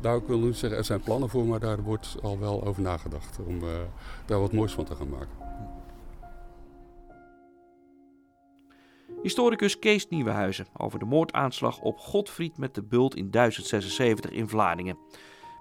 daar 0.00 0.16
ik 0.16 0.26
wil 0.26 0.38
nu 0.38 0.52
zeggen, 0.52 0.78
er 0.78 0.84
zijn 0.84 1.00
plannen 1.00 1.28
voor, 1.28 1.46
maar 1.46 1.60
daar 1.60 1.82
wordt 1.82 2.16
al 2.22 2.38
wel 2.38 2.64
over 2.64 2.82
nagedacht 2.82 3.38
om 3.46 3.62
uh, 3.62 3.68
daar 4.26 4.40
wat 4.40 4.52
moois 4.52 4.72
van 4.72 4.84
te 4.84 4.94
gaan 4.94 5.08
maken. 5.08 5.47
Historicus 9.22 9.78
Kees 9.78 10.08
Nieuwenhuizen 10.08 10.66
over 10.76 10.98
de 10.98 11.04
moordaanslag 11.04 11.80
op 11.80 11.98
Godfried 11.98 12.58
met 12.58 12.74
de 12.74 12.82
Bult 12.82 13.16
in 13.16 13.30
1076 13.30 14.30
in 14.30 14.48
Vlaardingen. 14.48 14.98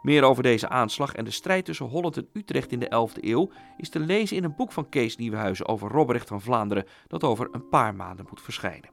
Meer 0.01 0.23
over 0.23 0.43
deze 0.43 0.69
aanslag 0.69 1.13
en 1.13 1.25
de 1.25 1.31
strijd 1.31 1.65
tussen 1.65 1.85
Holland 1.85 2.17
en 2.17 2.29
Utrecht 2.33 2.71
in 2.71 2.79
de 2.79 3.09
11e 3.09 3.23
eeuw 3.23 3.51
is 3.77 3.89
te 3.89 3.99
lezen 3.99 4.37
in 4.37 4.43
een 4.43 4.55
boek 4.55 4.71
van 4.71 4.89
Kees 4.89 5.15
Nieuwenhuizen 5.15 5.67
over 5.67 5.91
Robrecht 5.91 6.27
van 6.27 6.41
Vlaanderen, 6.41 6.85
dat 7.07 7.23
over 7.23 7.49
een 7.51 7.69
paar 7.69 7.95
maanden 7.95 8.25
moet 8.29 8.41
verschijnen. 8.41 8.89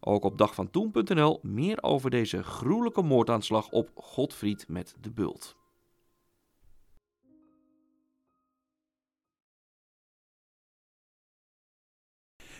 Ook 0.00 0.24
op 0.24 0.38
dagvantoen.nl 0.38 1.38
meer 1.42 1.82
over 1.82 2.10
deze 2.10 2.42
gruwelijke 2.42 3.02
moordaanslag 3.02 3.68
op 3.68 3.90
Godfried 3.94 4.68
met 4.68 4.96
de 5.00 5.10
Bult. 5.10 5.56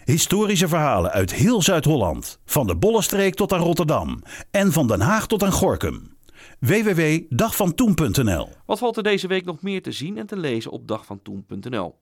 Historische 0.04 0.68
verhalen 0.68 1.10
uit 1.10 1.34
heel 1.34 1.62
Zuid-Holland, 1.62 2.38
van 2.44 2.66
de 2.66 2.76
Bollestreek 2.76 3.34
tot 3.34 3.52
aan 3.52 3.60
Rotterdam 3.60 4.22
en 4.50 4.72
van 4.72 4.86
Den 4.86 5.00
Haag 5.00 5.26
tot 5.26 5.42
aan 5.42 5.52
Gorkum. 5.52 6.16
www.dagvantoen.nl 6.58 8.48
Wat 8.66 8.78
valt 8.78 8.96
er 8.96 9.02
deze 9.02 9.26
week 9.26 9.44
nog 9.44 9.62
meer 9.62 9.82
te 9.82 9.92
zien 9.92 10.18
en 10.18 10.26
te 10.26 10.36
lezen 10.36 10.70
op 10.70 10.88
dagvantoen.nl? 10.88 12.00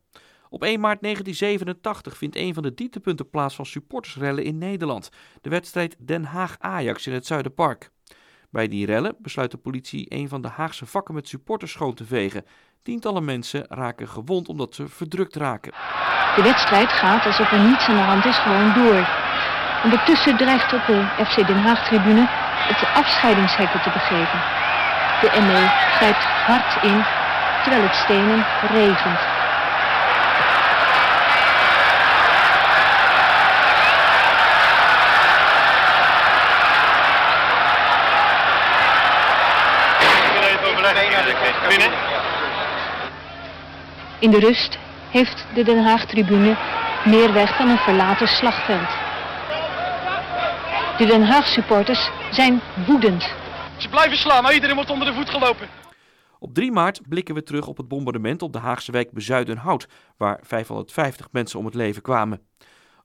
Op 0.49 0.63
1 0.63 0.81
maart 0.81 1.03
1987 1.03 2.17
vindt 2.17 2.37
een 2.37 2.55
van 2.55 2.63
de 2.63 2.75
dieptepunten 2.75 3.31
plaats 3.31 3.55
van 3.55 3.67
supportersrellen 3.67 4.45
in 4.45 4.59
Nederland. 4.59 5.11
De 5.41 5.51
wedstrijd 5.51 5.97
Den 5.99 6.25
Haag-Ajax 6.25 7.07
in 7.07 7.13
het 7.13 7.27
Zuiderpark. 7.27 7.91
Bij 8.51 8.69
die 8.69 8.87
rellen 8.87 9.17
besluit 9.19 9.51
de 9.51 9.57
politie 9.57 10.07
een 10.09 10.29
van 10.29 10.43
de 10.43 10.49
Haagse 10.49 10.87
vakken 10.87 11.15
met 11.15 11.29
supporters 11.29 11.73
schoon 11.73 11.95
te 11.95 12.05
vegen. 12.05 12.45
Tientallen 12.83 13.25
mensen 13.25 13.65
raken 13.69 14.09
gewond 14.09 14.49
omdat 14.49 14.75
ze 14.75 14.89
verdrukt 14.89 15.37
raken. 15.37 15.73
De 16.37 16.43
wedstrijd 16.43 16.93
gaat 16.93 17.27
alsof 17.27 17.53
er 17.53 17.69
niets 17.69 17.89
aan 17.89 17.97
de 17.97 18.03
hand 18.03 18.25
is 18.25 18.39
gewoon 18.39 18.73
door. 18.75 19.09
Ondertussen 19.85 20.37
dreigt 20.37 20.73
op 20.73 20.87
de 20.87 21.25
FC 21.27 21.47
Den 21.47 21.63
Haag-tribune 21.63 22.27
het 22.29 22.89
afscheidingshekken 22.95 23.83
te 23.83 23.91
begeven. 23.91 24.39
De 25.21 25.31
ME 25.47 25.63
grijpt 25.97 26.25
hard 26.25 26.83
in 26.83 27.05
terwijl 27.63 27.83
het 27.83 27.95
stenen 27.95 28.47
regent. 28.61 29.40
In 44.21 44.31
de 44.31 44.39
rust 44.39 44.79
heeft 45.11 45.47
de 45.55 45.65
Den 45.65 45.85
Haag-tribune 45.85 46.57
meer 47.05 47.33
weg 47.33 47.57
dan 47.59 47.69
een 47.69 47.79
verlaten 47.79 48.29
slagveld. 48.29 48.89
De 50.99 51.07
Den 51.07 51.23
Haag-supporters 51.23 52.11
zijn 52.31 52.61
woedend. 52.87 53.23
Ze 53.77 53.89
blijven 53.89 54.19
slaan, 54.19 54.43
maar 54.43 54.55
iedereen 54.55 54.75
wordt 54.75 54.91
onder 54.91 55.07
de 55.07 55.15
voet 55.15 55.31
gelopen. 55.31 55.69
Op 56.39 56.55
3 56.55 56.73
maart 56.73 57.09
blikken 57.09 57.35
we 57.35 57.43
terug 57.43 57.67
op 57.67 57.77
het 57.77 57.89
bombardement 57.89 58.43
op 58.43 58.53
de 58.53 58.59
Haagse 58.59 58.93
wijk 58.93 59.13
Bezuidenhout, 59.13 59.87
waar 60.17 60.41
550 60.43 61.29
mensen 61.33 61.59
om 61.59 61.65
het 61.65 61.75
leven 61.75 62.03
kwamen. 62.03 62.41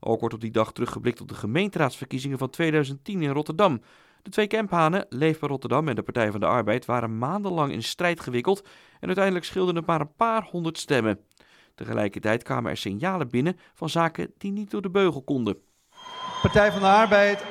Ook 0.00 0.20
wordt 0.20 0.34
op 0.34 0.40
die 0.40 0.50
dag 0.50 0.72
teruggeblikt 0.72 1.20
op 1.20 1.28
de 1.28 1.34
gemeenteraadsverkiezingen 1.34 2.38
van 2.38 2.50
2010 2.50 3.22
in 3.22 3.30
Rotterdam. 3.30 3.80
De 4.26 4.32
twee 4.32 4.46
camphanen, 4.46 5.06
Leefbaar 5.08 5.50
Rotterdam 5.50 5.88
en 5.88 5.94
de 5.94 6.02
Partij 6.02 6.30
van 6.30 6.40
de 6.40 6.46
Arbeid, 6.46 6.84
waren 6.84 7.18
maandenlang 7.18 7.72
in 7.72 7.82
strijd 7.82 8.20
gewikkeld 8.20 8.66
en 9.00 9.06
uiteindelijk 9.06 9.44
scheelden 9.44 9.76
het 9.76 9.86
maar 9.86 10.00
een 10.00 10.14
paar 10.16 10.42
honderd 10.50 10.78
stemmen. 10.78 11.20
Tegelijkertijd 11.74 12.42
kwamen 12.42 12.70
er 12.70 12.76
signalen 12.76 13.28
binnen 13.28 13.58
van 13.74 13.88
zaken 13.88 14.32
die 14.38 14.52
niet 14.52 14.70
door 14.70 14.82
de 14.82 14.90
beugel 14.90 15.22
konden. 15.22 15.56
Partij 16.42 16.72
van 16.72 16.80
de 16.80 16.86
Arbeid 16.86 17.42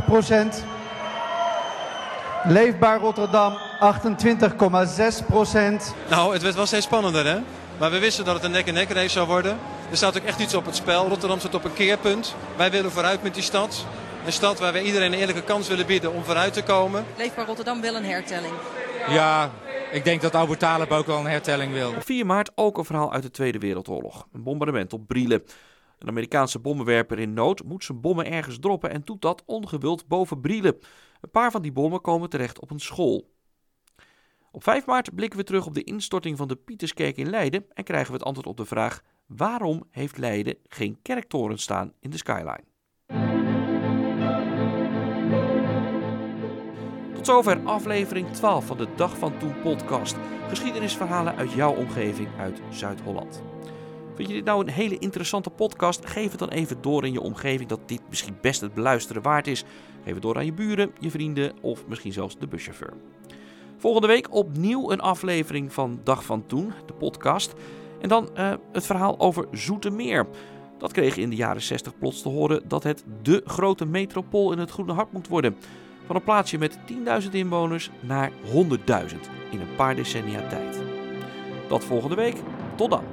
28,82 0.00 0.04
procent. 0.04 0.64
Leefbaar 2.44 3.00
Rotterdam 3.00 3.56
28,6 5.22 5.26
procent. 5.26 5.94
Nou, 6.10 6.32
het 6.32 6.42
werd 6.42 6.54
wel 6.54 6.66
steeds 6.66 6.86
spannender 6.86 7.26
hè. 7.26 7.38
Maar 7.78 7.90
we 7.90 7.98
wisten 7.98 8.24
dat 8.24 8.34
het 8.34 8.44
een 8.44 8.50
nek-en-nek 8.50 8.90
race 8.90 9.08
zou 9.08 9.26
worden. 9.26 9.58
Er 9.90 9.96
staat 9.96 10.16
ook 10.16 10.24
echt 10.24 10.40
iets 10.40 10.54
op 10.54 10.66
het 10.66 10.76
spel. 10.76 11.08
Rotterdam 11.08 11.38
staat 11.38 11.54
op 11.54 11.64
een 11.64 11.72
keerpunt. 11.72 12.34
Wij 12.56 12.70
willen 12.70 12.90
vooruit 12.90 13.22
met 13.22 13.34
die 13.34 13.42
stad. 13.42 13.86
Een 14.24 14.32
stad 14.32 14.58
waar 14.58 14.72
we 14.72 14.82
iedereen 14.82 15.12
een 15.12 15.18
eerlijke 15.18 15.44
kans 15.44 15.68
willen 15.68 15.86
bieden 15.86 16.12
om 16.12 16.22
vooruit 16.22 16.52
te 16.52 16.62
komen. 16.62 17.04
Leefbaar 17.16 17.46
Rotterdam 17.46 17.80
wil 17.80 17.94
een 17.94 18.04
hertelling. 18.04 18.52
Ja, 19.08 19.50
ik 19.92 20.04
denk 20.04 20.20
dat 20.20 20.34
Albert 20.34 20.58
Talib 20.58 20.90
ook 20.90 21.06
wel 21.06 21.18
een 21.18 21.26
hertelling 21.26 21.72
wil. 21.72 21.88
Op 21.88 22.04
4 22.04 22.26
maart 22.26 22.52
ook 22.54 22.78
een 22.78 22.84
verhaal 22.84 23.12
uit 23.12 23.22
de 23.22 23.30
Tweede 23.30 23.58
Wereldoorlog. 23.58 24.28
Een 24.32 24.42
bombardement 24.42 24.92
op 24.92 25.06
Brielen. 25.06 25.42
Een 25.98 26.08
Amerikaanse 26.08 26.58
bommenwerper 26.58 27.18
in 27.18 27.32
nood 27.32 27.64
moet 27.64 27.84
zijn 27.84 28.00
bommen 28.00 28.30
ergens 28.30 28.58
droppen 28.58 28.90
en 28.90 29.02
doet 29.04 29.22
dat 29.22 29.42
ongewild 29.46 30.06
boven 30.06 30.40
Brielen. 30.40 30.76
Een 31.20 31.30
paar 31.30 31.50
van 31.50 31.62
die 31.62 31.72
bommen 31.72 32.00
komen 32.00 32.28
terecht 32.28 32.60
op 32.60 32.70
een 32.70 32.80
school. 32.80 33.30
Op 34.50 34.62
5 34.62 34.86
maart 34.86 35.14
blikken 35.14 35.38
we 35.38 35.44
terug 35.44 35.66
op 35.66 35.74
de 35.74 35.84
instorting 35.84 36.36
van 36.36 36.48
de 36.48 36.56
Pieterskerk 36.56 37.16
in 37.16 37.30
Leiden 37.30 37.64
en 37.72 37.84
krijgen 37.84 38.10
we 38.10 38.16
het 38.16 38.26
antwoord 38.26 38.46
op 38.48 38.56
de 38.56 38.64
vraag: 38.64 39.02
Waarom 39.26 39.84
heeft 39.90 40.18
Leiden 40.18 40.56
geen 40.68 40.98
kerktoren 41.02 41.58
staan 41.58 41.92
in 42.00 42.10
de 42.10 42.16
skyline? 42.16 42.73
Tot 47.24 47.34
zover 47.34 47.60
aflevering 47.64 48.30
12 48.30 48.66
van 48.66 48.76
de 48.76 48.86
Dag 48.96 49.18
van 49.18 49.38
Toen 49.38 49.60
podcast. 49.62 50.16
Geschiedenisverhalen 50.48 51.36
uit 51.36 51.52
jouw 51.52 51.74
omgeving 51.74 52.28
uit 52.38 52.60
Zuid-Holland. 52.70 53.42
Vind 54.14 54.28
je 54.28 54.34
dit 54.34 54.44
nou 54.44 54.60
een 54.60 54.72
hele 54.72 54.98
interessante 54.98 55.50
podcast? 55.50 56.06
Geef 56.06 56.30
het 56.30 56.38
dan 56.38 56.48
even 56.48 56.76
door 56.80 57.04
in 57.04 57.12
je 57.12 57.20
omgeving 57.20 57.68
dat 57.68 57.88
dit 57.88 58.00
misschien 58.08 58.36
best 58.40 58.60
het 58.60 58.74
beluisteren 58.74 59.22
waard 59.22 59.46
is. 59.46 59.64
Geef 60.04 60.12
het 60.12 60.22
door 60.22 60.36
aan 60.36 60.44
je 60.44 60.52
buren, 60.52 60.92
je 61.00 61.10
vrienden 61.10 61.52
of 61.60 61.86
misschien 61.86 62.12
zelfs 62.12 62.38
de 62.38 62.46
buschauffeur. 62.46 62.92
Volgende 63.76 64.06
week 64.06 64.34
opnieuw 64.34 64.90
een 64.90 65.00
aflevering 65.00 65.72
van 65.72 66.00
Dag 66.02 66.24
van 66.24 66.46
Toen, 66.46 66.72
de 66.86 66.92
podcast. 66.92 67.54
En 68.00 68.08
dan 68.08 68.28
uh, 68.36 68.52
het 68.72 68.86
verhaal 68.86 69.20
over 69.20 69.46
Zoetermeer. 69.52 70.26
Dat 70.78 70.92
kreeg 70.92 71.16
in 71.16 71.30
de 71.30 71.36
jaren 71.36 71.62
60 71.62 71.98
plots 71.98 72.22
te 72.22 72.28
horen 72.28 72.62
dat 72.68 72.82
het 72.82 73.04
de 73.22 73.42
grote 73.44 73.86
metropool 73.86 74.52
in 74.52 74.58
het 74.58 74.70
Groene 74.70 74.92
Hart 74.92 75.12
moet 75.12 75.28
worden. 75.28 75.56
Van 76.06 76.16
een 76.16 76.22
plaatsje 76.22 76.58
met 76.58 76.78
10.000 77.24 77.30
inwoners 77.30 77.90
naar 78.00 78.30
100.000 78.30 78.36
in 79.50 79.60
een 79.60 79.74
paar 79.76 79.94
decennia 79.94 80.48
tijd. 80.48 80.82
Dat 81.68 81.84
volgende 81.84 82.16
week. 82.16 82.36
Tot 82.76 82.90
dan. 82.90 83.04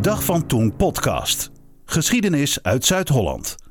Dag 0.00 0.24
van 0.24 0.46
Toen 0.46 0.76
podcast. 0.76 1.50
Geschiedenis 1.84 2.62
uit 2.62 2.84
Zuid-Holland. 2.84 3.67